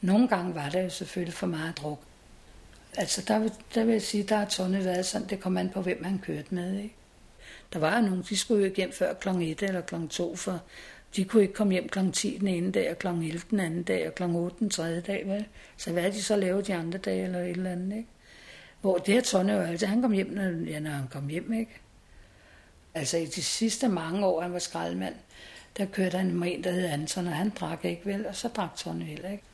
[0.00, 2.00] Nogle gange var der jo selvfølgelig for meget druk.
[2.96, 5.70] Altså, der, vil- der vil jeg sige, der har Tonne været sådan, det kom an
[5.70, 6.94] på, hvem han kørte med, ikke?
[7.72, 9.28] Der var jo nogen, de skulle jo hjem før kl.
[9.28, 9.94] 1 eller kl.
[10.10, 10.62] 2, for
[11.16, 11.98] de kunne ikke komme hjem kl.
[12.12, 13.06] 10 den ene dag, og kl.
[13.06, 14.22] 11 den anden dag, og kl.
[14.22, 15.44] 8 den tredje dag, vel?
[15.76, 18.08] Så hvad de så lavet de andre dage, eller et eller andet, ikke?
[18.80, 21.52] Hvor det her Tonne jo altid, han kom hjem, når, ja, når han kom hjem,
[21.52, 21.80] ikke?
[22.94, 25.14] Altså i de sidste mange år, han var skraldemand,
[25.76, 28.48] der kørte han med en, der hed Anton, og han drak ikke vel, og så
[28.48, 29.44] drak Tonne heller ikke.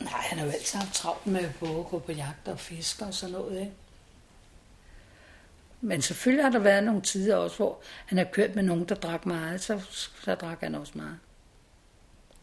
[0.00, 3.04] Nej, han har jo altid haft travlt med både at gå på jagt og fiske
[3.04, 3.72] og sådan noget, ikke?
[5.80, 8.94] Men selvfølgelig har der været nogle tider også, hvor han har kørt med nogen, der
[8.94, 9.80] drak meget, så,
[10.20, 11.18] så drak han også meget.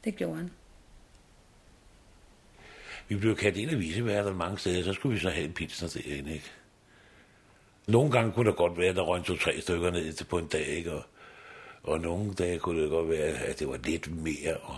[0.04, 0.52] Det gjorde han.
[3.08, 5.89] Vi blev kaldt ind af viseværter mange steder, så skulle vi så have en pilsner
[5.89, 6.52] derinde, ikke?
[7.88, 10.48] Nogle gange kunne det godt være, at der røg to-tre stykker ned til på en
[10.48, 10.93] dag, ikke?
[10.93, 11.04] Og,
[11.84, 14.78] og nogle dage kunne det godt være, at det var lidt mere, og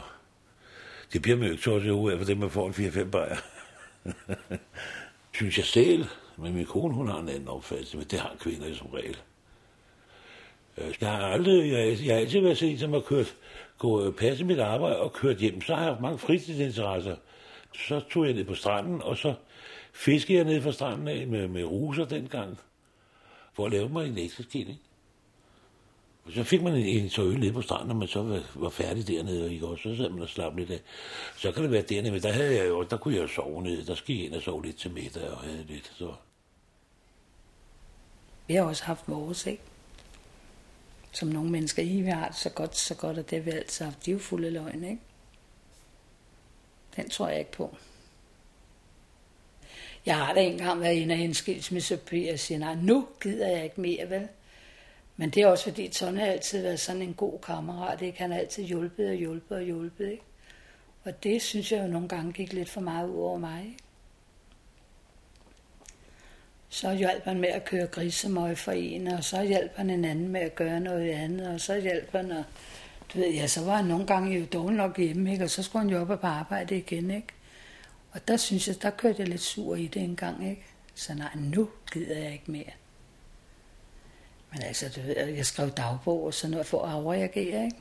[1.14, 3.38] det bliver man jo ikke så i af, for det man får en 4-5 bajer.
[5.34, 6.06] Synes jeg selv,
[6.38, 9.18] men min kone, hun har en anden opfattelse, men det har kvinder som regel.
[10.78, 13.36] Øh, jeg har aldrig, jeg, jeg har altid været set, som har kørt,
[13.78, 15.62] gå, øh, passe mit arbejde og kørt hjem.
[15.62, 17.16] Så har jeg haft mange fritidsinteresser.
[17.76, 19.34] Så tog jeg ned på stranden, og så
[19.94, 22.60] fiskede jeg ned fra stranden af med, med ruser dengang,
[23.54, 24.80] for at lave mig en ekstra skilling.
[26.30, 28.44] Og så fik man en, en så øl nede på stranden, når man så var,
[28.56, 29.68] var færdig dernede, ikke?
[29.68, 30.80] og så sad man og slap lidt af.
[31.38, 33.64] Så kan det være dernede, men der, havde jeg jo, der kunne jeg jo sove
[33.64, 33.86] nede.
[33.86, 35.92] Der skal jeg ind og sove lidt til middag og havde lidt.
[35.98, 36.14] Så.
[38.48, 39.62] Vi har også haft vores, ikke?
[41.12, 43.52] som nogle mennesker i, vi har det så godt, så godt, og det har vi
[43.52, 44.06] altid haft.
[44.06, 45.00] De er jo fulde løgn, ikke?
[46.96, 47.78] Den tror jeg ikke på.
[50.06, 51.36] Jeg har da engang været inde og en
[52.12, 54.28] og jeg siger, nej, nu gider jeg ikke mere, vel?
[55.20, 58.20] Men det er også fordi, Tony har altid været sådan en god kammerat, ikke?
[58.20, 60.24] Han har altid hjulpet og hjulpet og hjulpet, ikke?
[61.04, 63.78] Og det synes jeg jo nogle gange gik lidt for meget ud over mig, ikke?
[66.70, 70.28] Så hjalp han med at køre grisemøg for en, og så hjalp han en anden
[70.28, 72.44] med at gøre noget andet, og så hjalp han, og
[73.14, 75.44] du ved, ja, så var han nogle gange jo dårlig nok hjemme, ikke?
[75.44, 77.28] og så skulle han jo op på arbejde igen, ikke?
[78.12, 80.66] Og der synes jeg, der kørte jeg lidt sur i det en gang, ikke?
[80.96, 82.79] Så nej, nu gider jeg ikke mere.
[84.52, 87.78] Men altså, du ved, jeg skrev dagbog og sådan noget for at overreagere, ikke?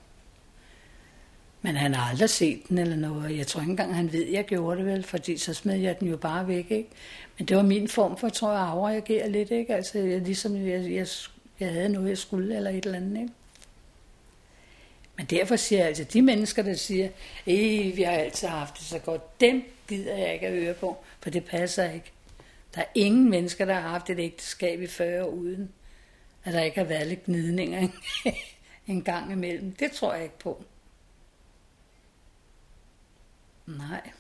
[1.62, 3.38] Men han har aldrig set den eller noget.
[3.38, 6.00] Jeg tror ikke engang, han ved, at jeg gjorde det vel, fordi så smed jeg
[6.00, 6.90] den jo bare væk, ikke?
[7.38, 9.74] Men det var min form for, tror jeg, at afreagere lidt, ikke?
[9.74, 11.06] Altså, jeg, ligesom jeg, jeg,
[11.60, 13.32] jeg havde noget, jeg skulle, eller et eller andet, ikke?
[15.16, 17.08] Men derfor siger jeg altså, de mennesker, der siger,
[17.46, 20.96] at vi har altid haft det så godt, dem gider jeg ikke at høre på,
[21.20, 22.12] for det passer ikke.
[22.74, 25.70] Der er ingen mennesker, der har haft et ægteskab i 40 år uden,
[26.48, 27.88] at der ikke har været lidt gnidninger
[28.86, 29.72] en gang imellem.
[29.72, 30.64] Det tror jeg ikke på.
[33.66, 34.10] Nej.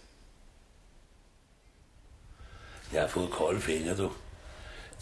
[2.92, 4.12] Jeg har fået kolde fingre, du.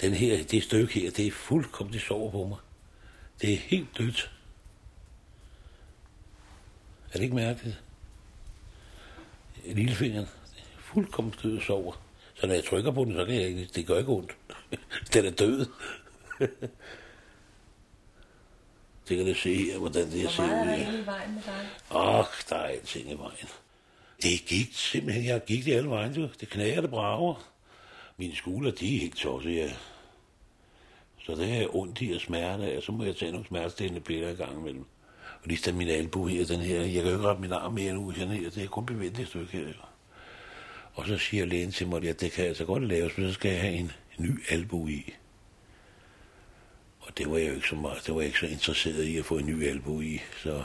[0.01, 2.59] Den her, det stykke her, det er fuldkommen sover på mig.
[3.41, 4.33] Det er helt dødt.
[7.09, 7.83] Er det ikke mærkeligt?
[9.65, 10.29] Lillefingeren,
[10.79, 12.03] fuldkommen død og sover.
[12.35, 14.37] Så når jeg trykker på den, så kan jeg ikke, det gør ikke ondt.
[15.13, 15.67] Den er død.
[19.09, 20.49] det kan du se her, hvordan det ser ud.
[20.49, 21.69] Hvor meget er der i vejen med dig?
[21.91, 23.49] Åh, der er alting i vejen.
[24.23, 26.29] Det gik simpelthen, jeg gik det alle vejen, du.
[26.41, 27.51] Det knager, det brager.
[28.17, 29.71] Mine skuldre, de er helt tosset, ja.
[31.27, 34.29] Så det er ondt i og smerte af, så må jeg tage nogle smertestillende piller
[34.29, 34.85] i gang imellem.
[35.43, 37.95] Og lige min albu her, den her, jeg kan jo ikke rette min arm mere
[37.95, 39.73] nu, sådan her, det er kun bevendt et stykke her.
[40.95, 43.51] Og så siger lægen til mig, at det kan altså godt laves, men så skal
[43.51, 45.15] jeg have en ny albu i.
[47.19, 49.25] Det var jeg jo ikke så meget, det var jeg ikke så interesseret i at
[49.25, 50.21] få en ny albu i.
[50.43, 50.65] Så,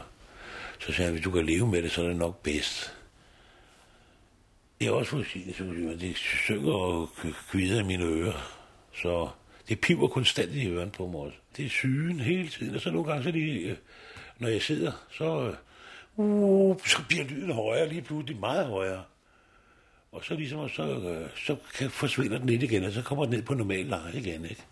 [0.79, 2.97] så sagde han, hvis du kan leve med det, så er det nok bedst.
[4.79, 7.09] Det er også for at sige, jeg, det synger og
[7.51, 8.61] kvider i mine ører.
[8.93, 9.29] Så
[9.69, 11.37] det piver konstant i ørerne på mig også.
[11.57, 13.77] Det er sygen hele tiden, og så nogle gange, så lige, øh,
[14.39, 15.55] når jeg sidder, så,
[16.15, 19.03] uh, så bliver lyden højere, lige pludselig meget højere.
[20.11, 23.33] Og så ligesom, så, øh, så kan, forsvinder den lidt igen, og så kommer den
[23.33, 24.63] ned på normal leje igen, ikke?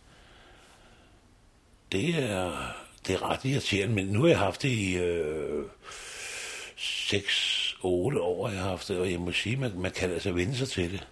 [1.92, 2.74] Det er,
[3.08, 5.66] det er ret irriterende, men nu har jeg haft det i øh,
[6.78, 10.56] 6-8 år, jeg har haft det, og jeg må sige, man, man kan altså vende
[10.56, 11.08] sig til det.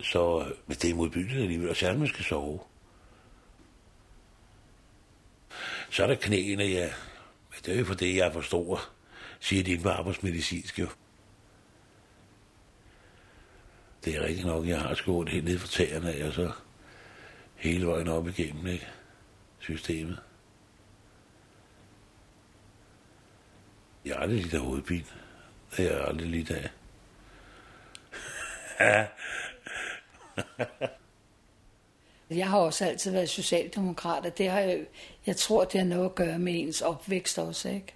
[0.00, 2.60] Så men det er modbydeligt alligevel, og særligt man skal sove.
[5.90, 6.92] Så er der knæene, ja.
[7.50, 8.80] Men det er jo for det, jeg er for stor,
[9.40, 10.86] siger de på arbejdsmedicinsk jo.
[14.04, 16.52] Det er rigtigt nok, jeg har skåret helt ned for tæerne og så
[17.60, 18.88] hele vejen op igennem, ikke?
[19.58, 20.18] Systemet.
[24.04, 25.04] Jeg har aldrig lidt af hovedpine.
[25.76, 26.70] Det er jeg aldrig lidt af.
[32.30, 34.86] Jeg har også altid været socialdemokrat, og det har jeg,
[35.26, 37.94] jeg tror, det har noget at gøre med ens opvækst også, ikke?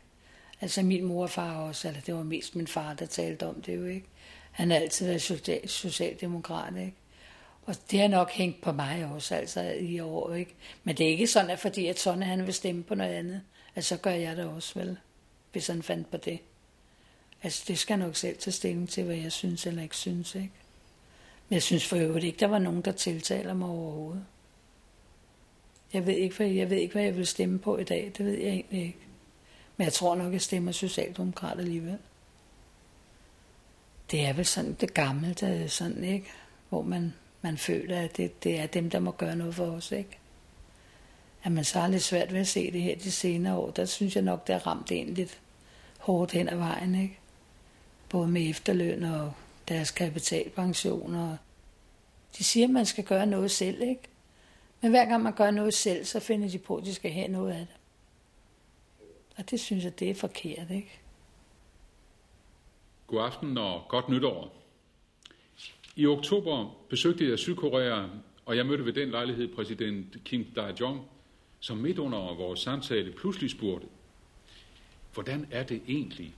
[0.60, 3.62] Altså min mor og far også, eller det var mest min far, der talte om
[3.62, 4.06] det jo, ikke?
[4.50, 6.94] Han har altid været social, socialdemokrat, ikke?
[7.66, 10.54] Og det har nok hængt på mig også, altså i år, ikke?
[10.84, 13.42] Men det er ikke sådan, at fordi at Sonne han vil stemme på noget andet,
[13.74, 14.96] at så gør jeg det også, vel?
[15.52, 16.38] Hvis han fandt på det.
[17.42, 20.34] Altså det skal jeg nok selv tage stilling til, hvad jeg synes eller ikke synes,
[20.34, 20.50] ikke?
[21.48, 24.24] Men jeg synes for øvrigt ikke, der var nogen, der tiltaler mig overhovedet.
[25.92, 28.12] Jeg ved ikke, hvad jeg, ved ikke, hvad jeg vil stemme på i dag.
[28.18, 28.98] Det ved jeg egentlig ikke.
[29.76, 31.98] Men jeg tror nok, jeg stemmer Socialdemokrat alligevel.
[34.10, 36.30] Det er vel sådan det gamle, der er sådan, ikke?
[36.68, 37.14] Hvor man,
[37.44, 40.18] man føler, at det, det er dem, der må gøre noget for os, ikke?
[41.42, 43.70] At man så har lidt svært ved at se det her de senere år.
[43.70, 45.40] Der synes jeg nok, det har ramt en lidt
[45.98, 47.18] hårdt hen ad vejen, ikke?
[48.08, 49.32] Både med efterløn og
[49.68, 51.36] deres kapitalpensioner.
[52.38, 54.02] De siger, at man skal gøre noget selv, ikke?
[54.80, 57.28] Men hver gang man gør noget selv, så finder de på, at de skal have
[57.28, 57.76] noget af det.
[59.36, 61.00] Og det synes jeg, det er forkert, ikke?
[63.06, 64.63] God aften og godt nytår.
[65.96, 68.04] I oktober besøgte jeg Sydkorea,
[68.46, 71.00] og jeg mødte ved den lejlighed præsident Kim Dae-jong,
[71.60, 73.86] som midt under vores samtale pludselig spurgte,
[75.14, 76.34] hvordan er det egentlig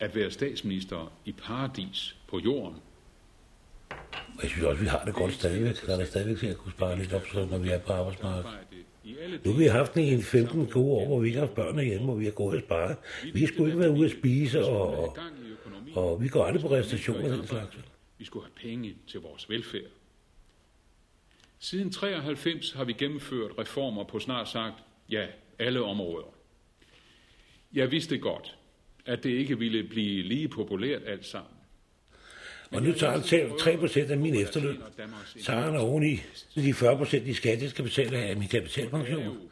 [0.00, 2.76] at være statsminister i paradis på jorden?
[4.42, 5.86] Jeg synes også, vi har det godt stadigvæk.
[5.86, 7.92] Der er der stadigvæk til at kunne spare lidt op, så når vi er på
[7.92, 8.46] arbejdsmarkedet.
[9.44, 12.04] Nu har vi haft en 15 gode år, hvor vi ikke har haft børn hjemme,
[12.04, 12.96] hvor vi har gået og sparet.
[13.34, 15.16] Vi skulle ikke være ude at spise, og, og,
[15.94, 17.76] og vi går aldrig på restaurationer og den slags.
[18.18, 19.90] Vi skulle have penge til vores velfærd.
[21.58, 24.74] Siden 93 har vi gennemført reformer på snart sagt,
[25.10, 25.26] ja,
[25.58, 26.34] alle områder.
[27.72, 28.56] Jeg vidste godt,
[29.06, 31.52] at det ikke ville blive lige populært alt sammen.
[32.70, 34.82] Og nu tager han selv 3% af min efterløn.
[35.40, 36.16] Så har han oveni
[36.54, 39.50] de 40% i skat, jeg skal betale af min kapitalpension.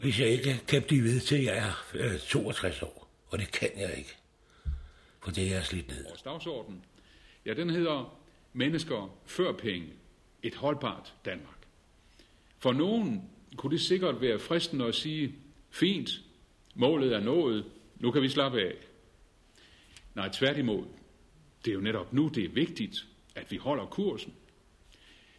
[0.00, 3.10] Hvis jeg ikke kan blive ved til, jeg er øh, 62 år.
[3.26, 4.16] Og det kan jeg ikke.
[5.20, 6.04] For det er jeg slidt ned.
[6.04, 6.84] Vores dagsorden,
[7.50, 8.16] ja, den hedder
[8.52, 9.88] Mennesker før penge.
[10.42, 11.66] Et holdbart Danmark.
[12.58, 15.34] For nogen kunne det sikkert være fristende at sige,
[15.70, 16.10] fint,
[16.74, 17.64] målet er nået,
[17.96, 18.74] nu kan vi slappe af.
[20.14, 20.84] Nej, tværtimod.
[21.64, 24.34] Det er jo netop nu, det er vigtigt, at vi holder kursen.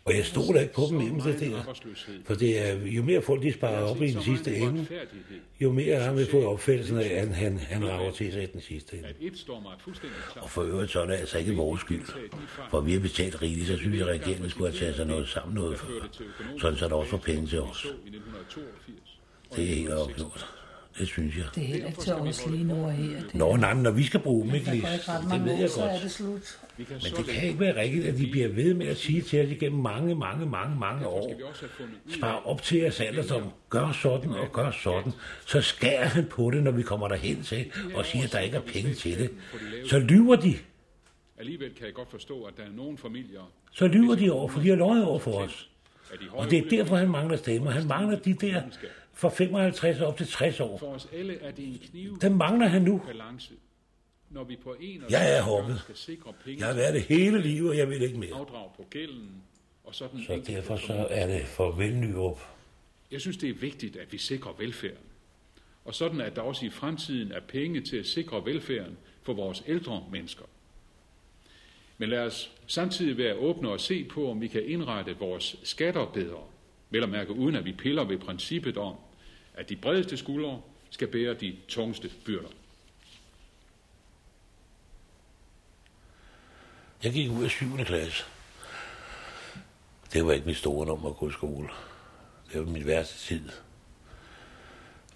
[0.05, 1.75] Og jeg stoler ikke på dem hjemme det der.
[2.25, 4.87] For det er, jo mere folk de sparer op i den sidste ende,
[5.61, 8.61] jo mere har vi fået opfattelsen af, at han, han rager til sig i den
[8.61, 9.07] sidste ende.
[10.35, 12.05] Og for øvrigt så er det altså ikke vores skyld.
[12.69, 15.29] For vi har betalt rigeligt, så synes jeg, at regeringen skulle have taget sig noget
[15.29, 16.07] sammen noget før.
[16.61, 17.87] Sådan så der også var penge til os.
[19.55, 20.47] Det er helt opgjort.
[20.99, 21.45] Det synes jeg.
[21.55, 23.21] Det er heller ikke til os lige nu og her.
[23.33, 24.87] Nå, nej, når vi skal bruge dem, ikke lige?
[25.31, 26.03] Det ved jeg så er godt.
[26.03, 26.59] det slut.
[26.89, 29.51] Men det kan ikke være rigtigt, at de bliver ved med at sige til os
[29.51, 31.33] igennem mange, mange, mange, mange år.
[32.09, 33.43] Spar op til jeres alderdom.
[33.69, 35.11] Gør sådan og gør sådan.
[35.45, 38.57] Så skærer han på det, når vi kommer derhen til, og siger, at der ikke
[38.57, 39.29] er penge til det.
[39.89, 40.53] Så lyver de.
[41.39, 44.59] Alligevel kan jeg godt forstå, at der er nogle familier, Så lyver de over, for
[44.61, 45.69] de har løjet over for os.
[46.31, 47.71] Og det er derfor, han mangler stemmer.
[47.71, 48.61] Han mangler de der
[49.13, 50.77] fra 55 op til 60 år.
[50.77, 53.01] for os alle er det en kniv Dem mangler han nu.
[53.07, 53.53] balance.
[54.31, 55.79] Når vi på en og Jeg er hoppet.
[55.79, 58.35] skal sikre penge Jeg har været det hele livet, og jeg vil ikke mere.
[58.35, 59.43] afdrag på gælden,
[59.83, 62.39] og sådan Så derfor så er det farvel Nyrup.
[63.11, 65.05] Jeg synes, det er vigtigt, at vi sikrer velfærden.
[65.85, 69.63] Og sådan, at der også i fremtiden er penge til at sikre velfærden for vores
[69.67, 70.45] ældre mennesker.
[71.97, 76.05] Men lad os samtidig være åbne og se på, om vi kan indrette vores skatter
[76.05, 76.43] bedre.
[76.89, 78.95] Vel at mærke, uden at vi piller ved princippet om,
[79.53, 82.49] at de bredeste skuldre skal bære de tungeste byrder.
[87.03, 87.77] Jeg gik ud af 7.
[87.77, 88.23] klasse.
[90.13, 91.69] Det var ikke mit store nummer at gå i skole.
[92.53, 93.49] Det var min værste tid.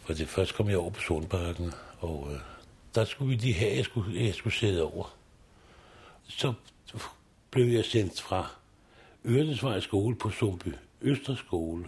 [0.01, 2.39] For det først kom jeg over på Sundparken, og øh,
[2.95, 5.15] der skulle vi lige have, jeg skulle, jeg skulle sidde over.
[6.27, 6.53] Så
[7.51, 8.49] blev jeg sendt fra
[9.25, 11.85] Øresvej skole på Sundby Østerskole,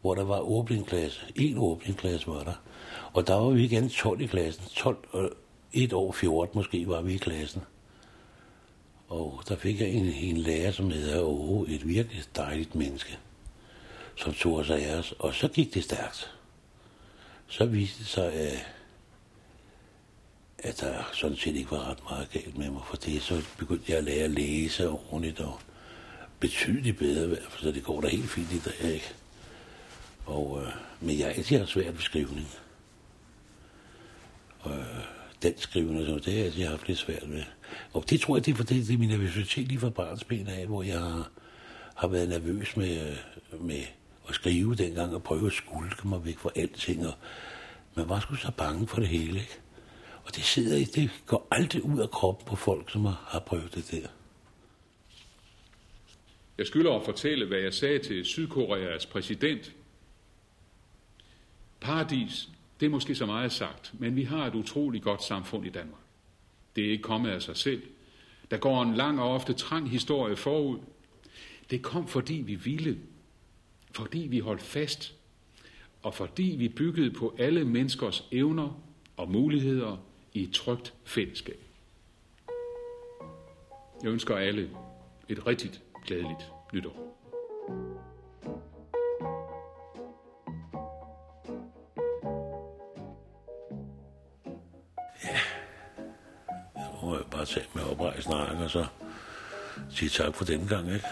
[0.00, 1.20] hvor der var åbningsklasse.
[1.36, 2.54] En åbningsklasse var der.
[3.12, 4.64] Og der var vi igen 12 i klassen.
[4.74, 5.30] 12 og øh,
[5.72, 7.62] et år 14 måske var vi i klassen.
[9.08, 13.18] Og der fik jeg en, en lærer, som hedder Åge, et virkelig dejligt menneske,
[14.16, 15.14] som tog sig af os.
[15.18, 16.30] Og så gik det stærkt.
[17.46, 18.66] Så viste det sig, at,
[20.58, 23.84] at der sådan set ikke var ret meget galt med mig, for det så begyndte
[23.88, 25.60] jeg at lære at læse ordentligt og
[26.40, 29.12] betydeligt bedre, i hvert fald, så det går da helt fint i dag, ikke?
[30.26, 32.48] Og, øh, men jeg altid har svært ved skrivning.
[34.60, 35.04] Og øh,
[35.44, 37.42] dansk skrivende, og sådan, noget, det har jeg altid haft lidt svært med.
[37.92, 40.66] Og det tror jeg, det er fordi, det er min nervøsitet lige fra barnsben af,
[40.66, 41.30] hvor jeg har,
[41.94, 43.16] har været nervøs med,
[43.52, 43.82] øh, med
[44.28, 47.06] at skrive dengang og prøve at skulke mig væk fra alting.
[47.06, 47.14] Og
[47.94, 49.58] man var sgu så bange for det hele, ikke?
[50.24, 53.38] Og det sidder i, det går aldrig ud af kroppen på folk, som har, har
[53.38, 54.08] prøvet det der.
[56.58, 59.72] Jeg skylder at fortælle, hvad jeg sagde til Sydkoreas præsident.
[61.80, 62.48] Paradis,
[62.80, 66.00] det er måske så meget sagt, men vi har et utroligt godt samfund i Danmark.
[66.76, 67.82] Det er ikke kommet af sig selv.
[68.50, 70.78] Der går en lang og ofte trang historie forud.
[71.70, 72.98] Det kom, fordi vi ville.
[73.92, 75.14] Fordi vi holdt fast.
[76.02, 78.80] Og fordi vi byggede på alle menneskers evner
[79.16, 79.96] og muligheder
[80.32, 81.60] i et trygt fællesskab.
[84.02, 84.70] Jeg ønsker alle
[85.28, 87.14] et rigtigt glædeligt nytår.
[87.66, 88.13] thank you
[97.44, 98.86] bare tage med oprejsende ark, og så
[99.90, 101.06] sige tak for den gang, ikke?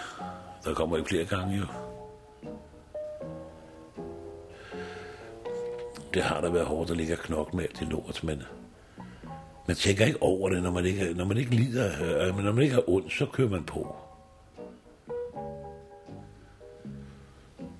[0.64, 1.66] Der kommer ikke flere gange, jo.
[6.14, 8.42] Det har da været hårdt at ligge og knokle med alt det lort, men
[9.66, 11.90] man tænker ikke over det, når man ikke, når man ikke lider,
[12.26, 13.96] øh, men når man ikke har ondt, så kører man på.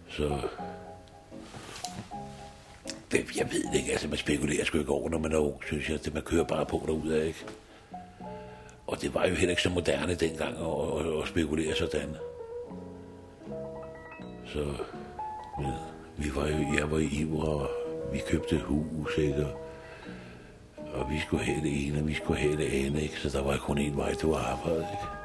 [0.08, 0.40] Så
[3.12, 5.64] det, jeg ved det ikke, altså man spekulerer sgu ikke over, når man er ung,
[5.66, 6.04] synes jeg.
[6.04, 7.44] Det, man kører bare på derude, ikke?
[8.92, 12.16] Og det var jo heller ikke så moderne dengang at, at, at spekulere sådan.
[14.46, 14.64] Så
[15.58, 15.72] men,
[16.16, 17.70] Vi var jo, jeg var i Iver, og
[18.12, 19.46] vi købte hus, ikke?
[19.46, 19.60] Og,
[20.94, 23.20] og vi skulle have det ene, og vi skulle have det andet, ikke?
[23.20, 25.21] Så der var kun én vej, det var arbejde, ikke?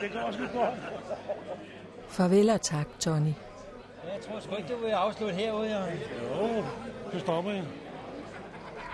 [0.00, 0.12] Det?
[0.12, 0.74] Går sgu godt.
[2.08, 3.24] Farvel og tak, Tony.
[3.24, 5.98] Jeg tror sgu ikke, du vil afslutte herude, Jørgen.
[6.22, 6.64] Jo,
[7.12, 7.64] så stopper jeg.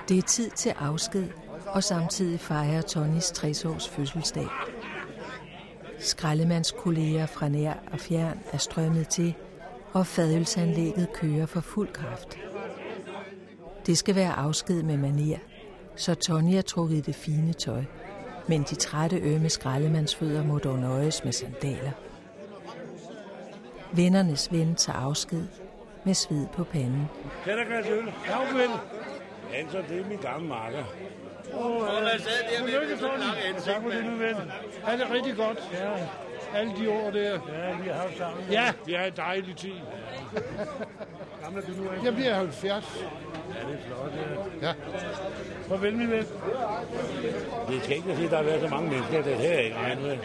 [0.09, 1.29] Det er tid til afsked,
[1.67, 4.47] og samtidig fejrer Tonys 60-års fødselsdag.
[5.99, 9.35] Skraldemandskolleger fra nær og fjern er strømmet til,
[9.93, 12.39] og fadølsanlægget kører for fuld kraft.
[13.87, 15.39] Det skal være afsked med maner,
[15.97, 17.85] så Tony er trukket i det fine tøj.
[18.49, 21.91] Men de trætte ømme skraldemandsfødder må dog nøjes med sandaler.
[23.93, 25.43] Vennernes ven tager afsked
[26.05, 27.09] med sved på panden.
[27.45, 28.13] Kan der glas øl?
[28.29, 28.71] Ja, vel.
[29.55, 30.85] Altså, det er min gamle marker.
[31.55, 34.37] Åh, oh, jeg sad der med et langt Tak for det, nu ven.
[34.87, 35.59] Er det rigtig godt?
[35.73, 35.93] Ja,
[36.59, 37.31] Alle de år der.
[37.31, 38.45] ja, vi har haft sammen.
[38.51, 38.73] Ja.
[38.87, 39.73] Vi har en dejlig tid.
[41.43, 42.05] Gamle er du nu, ikke?
[42.05, 42.65] Jeg bliver 70.
[42.65, 44.13] Ja, det er flot,
[44.63, 44.67] ja.
[44.67, 44.75] Ja.
[45.69, 46.27] Farvel, min ven.
[47.69, 50.03] Det skal ikke sige, at der har været så mange mennesker, det her ikke regnet
[50.03, 50.17] med.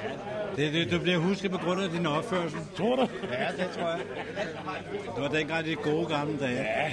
[0.55, 2.59] Det, det, du bliver husket på grund af din opførsel.
[2.78, 3.07] Tror du?
[3.32, 3.99] Ja, det tror jeg.
[5.15, 6.51] Det var dengang de gode gamle dage.
[6.51, 6.91] Ja, ja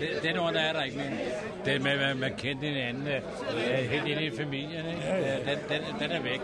[0.00, 1.74] det, det, den ord, der er der ikke mere.
[1.74, 5.00] Det med, at man kendte hinanden øh, helt ind i familien, ikke?
[5.04, 5.36] Ja, ja.
[5.36, 6.40] Den, den, den er væk.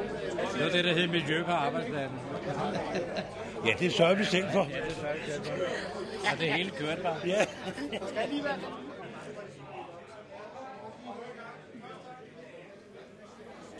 [0.54, 2.18] Det var det, der hed miljø på arbejdspladsen.
[3.66, 4.60] Ja, det sørger vi selv for.
[4.60, 7.18] Og det hele kørte bare.
[7.26, 7.44] Ja.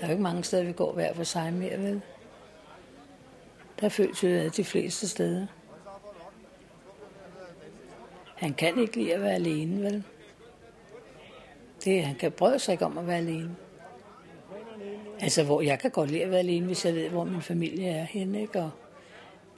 [0.01, 2.03] Der er jo ikke mange steder, vi går hver for sig mere, vel?
[3.81, 5.47] Der føles jo ad de fleste steder.
[8.37, 10.05] Han kan ikke lide at være alene, vel?
[11.85, 13.57] Det, han kan prøve sig ikke om at være alene.
[15.21, 17.89] Altså, hvor jeg kan godt lide at være alene, hvis jeg ved, hvor min familie
[17.89, 18.61] er henne, ikke?
[18.61, 18.71] Og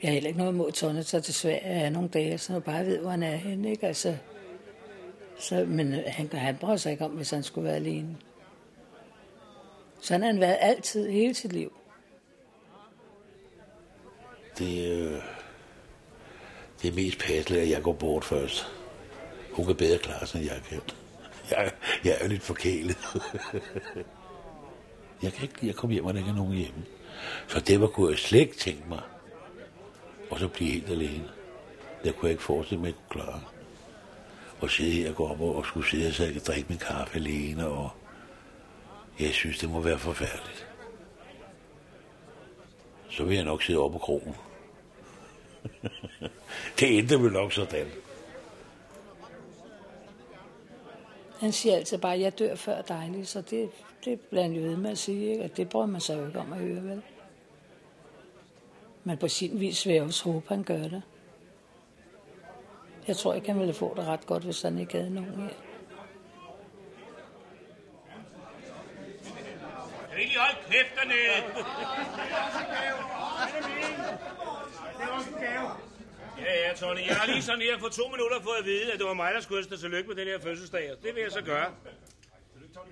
[0.05, 2.87] jeg har heller ikke noget imod Tonne, så til Sverige nogle dage, så jeg bare
[2.87, 3.87] ved, hvor han er henne, ikke?
[3.87, 4.17] Altså,
[5.39, 8.17] så, men øh, han, han prøver sig ikke om, hvis han skulle være alene.
[10.01, 11.73] Sådan har han været altid, hele sit liv.
[14.59, 15.23] Det, øh,
[16.83, 18.67] det er mest passende, at jeg går bort først.
[19.53, 20.81] Hun kan bedre klare sig, end jeg kan.
[21.51, 21.71] Jeg,
[22.05, 22.99] jeg er jo lidt forkælet.
[25.23, 26.85] jeg kan ikke lide at komme hjem, og der ikke er nogen hjemme.
[27.49, 29.01] Så det var kunne jeg slet ikke tænke mig.
[30.35, 31.31] Og så blive helt alene.
[32.05, 33.41] Det kunne jeg ikke forestille mig, at jeg kunne klare.
[34.61, 36.79] Og sidde her og gå op og, og skulle sidde, så jeg kan drikke min
[36.79, 37.67] kaffe alene.
[37.67, 37.91] Og
[39.21, 40.67] jeg synes, det må være forfærdeligt.
[43.11, 44.35] Så vil jeg nok sidde oppe på krogen.
[46.79, 47.87] det endte vel nok sådan.
[51.41, 53.71] Han siger altid bare, at jeg dør før dig, så det,
[54.05, 55.45] det bliver han jo ved med at sige, ikke?
[55.45, 57.03] og det bruger man sig jo ikke om at høre, vel?
[59.05, 61.03] Men på sin vis vil jeg også håbe, han gør det.
[63.09, 65.49] Jeg tror ikke, han ville få det ret godt, hvis han ikke havde nogen her.
[70.11, 71.65] Kan ikke lige holde kæft dernede?
[76.39, 77.07] Ja, ja, Tony.
[77.09, 79.35] Jeg har lige sådan her for to minutter fået at vide, at det var mig,
[79.35, 80.93] der skulle ønske dig tillykke med den her fødselsdag.
[80.93, 81.73] og Det vil jeg så gøre.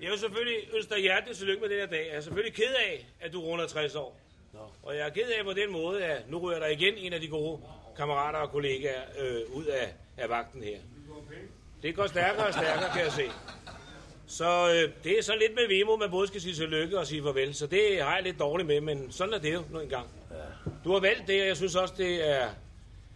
[0.01, 2.07] Jeg vil selvfølgelig ønske dig hjertelig tillykke med den her dag.
[2.09, 4.19] Jeg er selvfølgelig ked af, at du runder 60 år.
[4.83, 7.21] Og jeg er ked af på den måde, at nu rører der igen en af
[7.21, 7.59] de gode
[7.97, 10.77] kammerater og kollegaer øh, ud af, af vagten her.
[11.83, 13.25] Det går stærkere og stærkere, kan jeg se.
[14.27, 17.23] Så øh, det er så lidt med Vemo, man både skal sige tillykke og sige
[17.23, 17.55] farvel.
[17.55, 20.07] Så det har jeg lidt dårligt med, men sådan er det jo nu engang.
[20.83, 22.49] Du har valgt det, og jeg synes også, det er,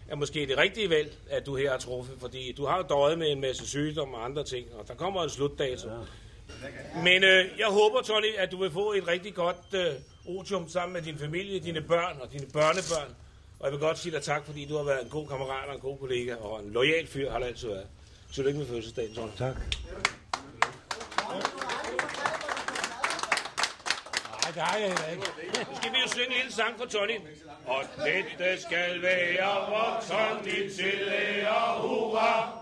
[0.09, 2.15] er måske det rigtige valg, at du her har truffet.
[2.19, 5.23] Fordi du har jo døjet med en masse sygdom og andre ting, og der kommer
[5.23, 5.89] en slutdato.
[7.03, 9.85] Men øh, jeg håber, Tony, at du vil få et rigtig godt øh,
[10.27, 13.15] otium sammen med din familie, dine børn og dine børnebørn.
[13.59, 15.75] Og jeg vil godt sige dig tak, fordi du har været en god kammerat og
[15.75, 17.87] en god kollega, og en lojal fyr har du altid været.
[18.33, 19.31] Tillykke med fødselsdagen, Tony.
[19.37, 19.55] Tak.
[24.43, 25.25] Nej, det har jeg heller ikke.
[25.69, 27.19] Nu skal vi jo synge en lille sang for Tony.
[27.65, 32.59] Og dette skal være vor Tony til ære, hurra!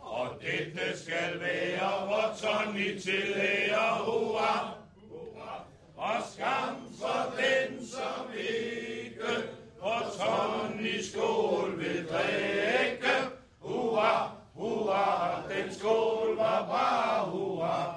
[0.00, 4.77] Og dette skal være vor Tony til ære, hurra!
[5.98, 9.20] Og skam for den, som ikke
[9.80, 13.14] vor i skål vil drikke.
[13.58, 17.94] Hurra, hurra, den skål var bare hurra.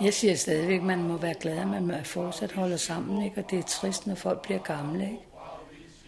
[0.00, 3.40] Jeg siger stadigvæk, at man må være glad, at man fortsat holder sammen, ikke?
[3.40, 5.04] og det er trist, når folk bliver gamle.
[5.04, 5.18] Ikke?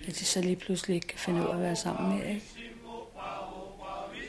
[0.09, 2.29] At de så lige pludselig ikke kan finde ud af at være sammen mere.
[2.29, 2.53] Ikke?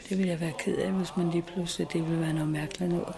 [0.10, 2.92] Det vil jeg være ked af, hvis man lige pludselig, det vil være noget mærkeligt
[2.92, 3.16] noget.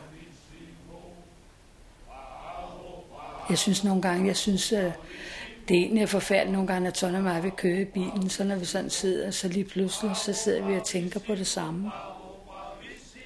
[3.49, 4.91] Jeg synes nogle gange, jeg synes, øh,
[5.67, 8.43] det egentlig er forfærdeligt nogle gange, at Tone og mig vil køre i bilen, så
[8.43, 11.91] når vi sådan sidder, så lige pludselig, så sidder vi og tænker på det samme.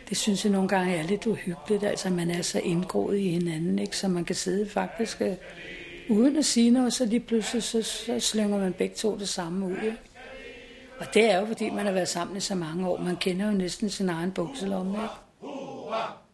[0.09, 3.79] Det synes jeg nogle gange er lidt uhyggeligt, altså man er så indgroet i hinanden,
[3.79, 3.97] ikke?
[3.97, 5.35] så man kan sidde faktisk øh,
[6.09, 9.65] uden at sige noget, så lige pludselig så, så slynger man begge to det samme
[9.65, 9.71] ud.
[9.71, 9.97] Ikke?
[10.99, 12.97] Og det er jo, fordi man har været sammen i så mange år.
[12.97, 14.91] Man kender jo næsten sin egen bukselomme.
[14.91, 15.07] Ikke?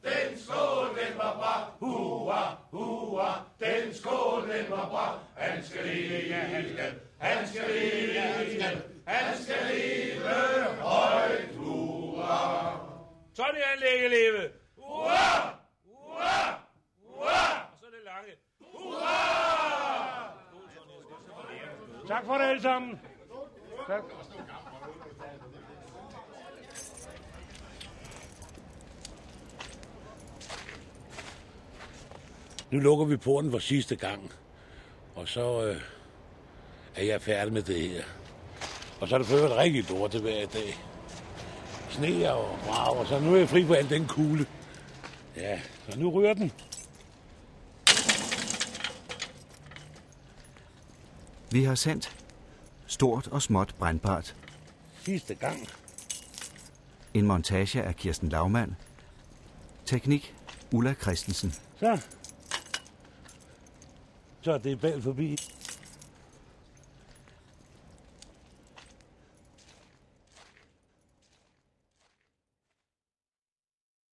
[0.03, 1.71] Den skål, den var bra.
[1.79, 3.04] Hurra, hurra,
[3.59, 5.19] den skål, den var bra.
[5.37, 10.29] Han skal leve, han skal, han skal leve, han skal, han skal leve
[10.81, 12.79] højt, hurra.
[13.35, 14.49] Tony han lægge leve.
[14.77, 15.55] Hurra,
[15.85, 16.59] hurra,
[17.03, 17.69] hurra.
[17.71, 18.31] Og så det lange.
[18.73, 19.45] Hurra!
[22.07, 23.01] Tak for det alle sammen.
[23.87, 24.03] Tak.
[32.75, 34.31] Nu lukker vi porten for sidste gang.
[35.15, 35.81] Og så øh,
[36.95, 38.03] er jeg færdig med det her.
[38.99, 40.79] Og så er det ført rigtig dårligt hver dag.
[41.89, 44.45] Sne og brav, og så nu er jeg fri på al den kugle.
[45.35, 45.59] Ja,
[45.89, 46.51] så nu rører den.
[51.51, 52.15] Vi har sendt
[52.87, 54.35] Stort og småt brændbart.
[55.05, 55.67] Sidste gang.
[57.13, 58.75] En montage af Kirsten Laumann.
[59.85, 60.35] Teknik
[60.71, 61.53] Ulla Christensen.
[61.79, 61.99] Så.
[64.45, 65.37] Så er det bag forbi.